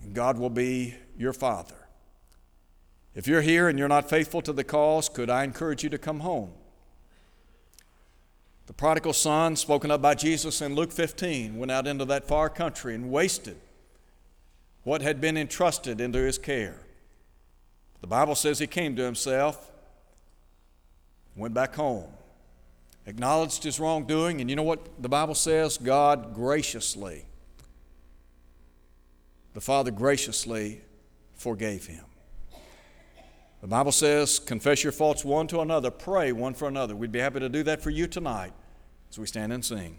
And 0.00 0.14
God 0.14 0.38
will 0.38 0.48
be 0.48 0.94
your 1.18 1.32
father. 1.32 1.88
If 3.16 3.26
you're 3.26 3.42
here 3.42 3.68
and 3.68 3.80
you're 3.80 3.88
not 3.88 4.08
faithful 4.08 4.40
to 4.42 4.52
the 4.52 4.62
cause, 4.62 5.08
could 5.08 5.28
I 5.28 5.42
encourage 5.42 5.82
you 5.82 5.90
to 5.90 5.98
come 5.98 6.20
home? 6.20 6.52
The 8.66 8.72
prodigal 8.72 9.14
son, 9.14 9.56
spoken 9.56 9.90
of 9.90 10.00
by 10.00 10.14
Jesus 10.14 10.62
in 10.62 10.76
Luke 10.76 10.92
15, 10.92 11.58
went 11.58 11.72
out 11.72 11.88
into 11.88 12.04
that 12.04 12.28
far 12.28 12.48
country 12.48 12.94
and 12.94 13.10
wasted 13.10 13.60
what 14.84 15.02
had 15.02 15.20
been 15.20 15.36
entrusted 15.36 16.00
into 16.00 16.20
his 16.20 16.38
care. 16.38 16.86
The 18.00 18.06
Bible 18.06 18.36
says 18.36 18.60
he 18.60 18.68
came 18.68 18.94
to 18.94 19.02
himself 19.02 19.69
went 21.40 21.54
back 21.54 21.74
home, 21.74 22.04
acknowledged 23.06 23.64
his 23.64 23.80
wrongdoing, 23.80 24.40
and 24.40 24.48
you 24.48 24.54
know 24.56 24.62
what 24.62 25.02
the 25.02 25.08
Bible 25.08 25.34
says? 25.34 25.78
God 25.78 26.34
graciously, 26.34 27.24
the 29.54 29.60
Father 29.60 29.90
graciously 29.90 30.82
forgave 31.34 31.86
him. 31.86 32.04
The 33.60 33.66
Bible 33.66 33.92
says, 33.92 34.38
confess 34.38 34.82
your 34.82 34.92
faults 34.92 35.24
one 35.24 35.46
to 35.48 35.60
another, 35.60 35.90
pray 35.90 36.32
one 36.32 36.54
for 36.54 36.68
another. 36.68 36.96
We'd 36.96 37.12
be 37.12 37.18
happy 37.18 37.40
to 37.40 37.48
do 37.48 37.62
that 37.64 37.82
for 37.82 37.90
you 37.90 38.06
tonight 38.06 38.52
as 39.10 39.18
we 39.18 39.26
stand 39.26 39.52
and 39.52 39.64
sing. 39.64 39.98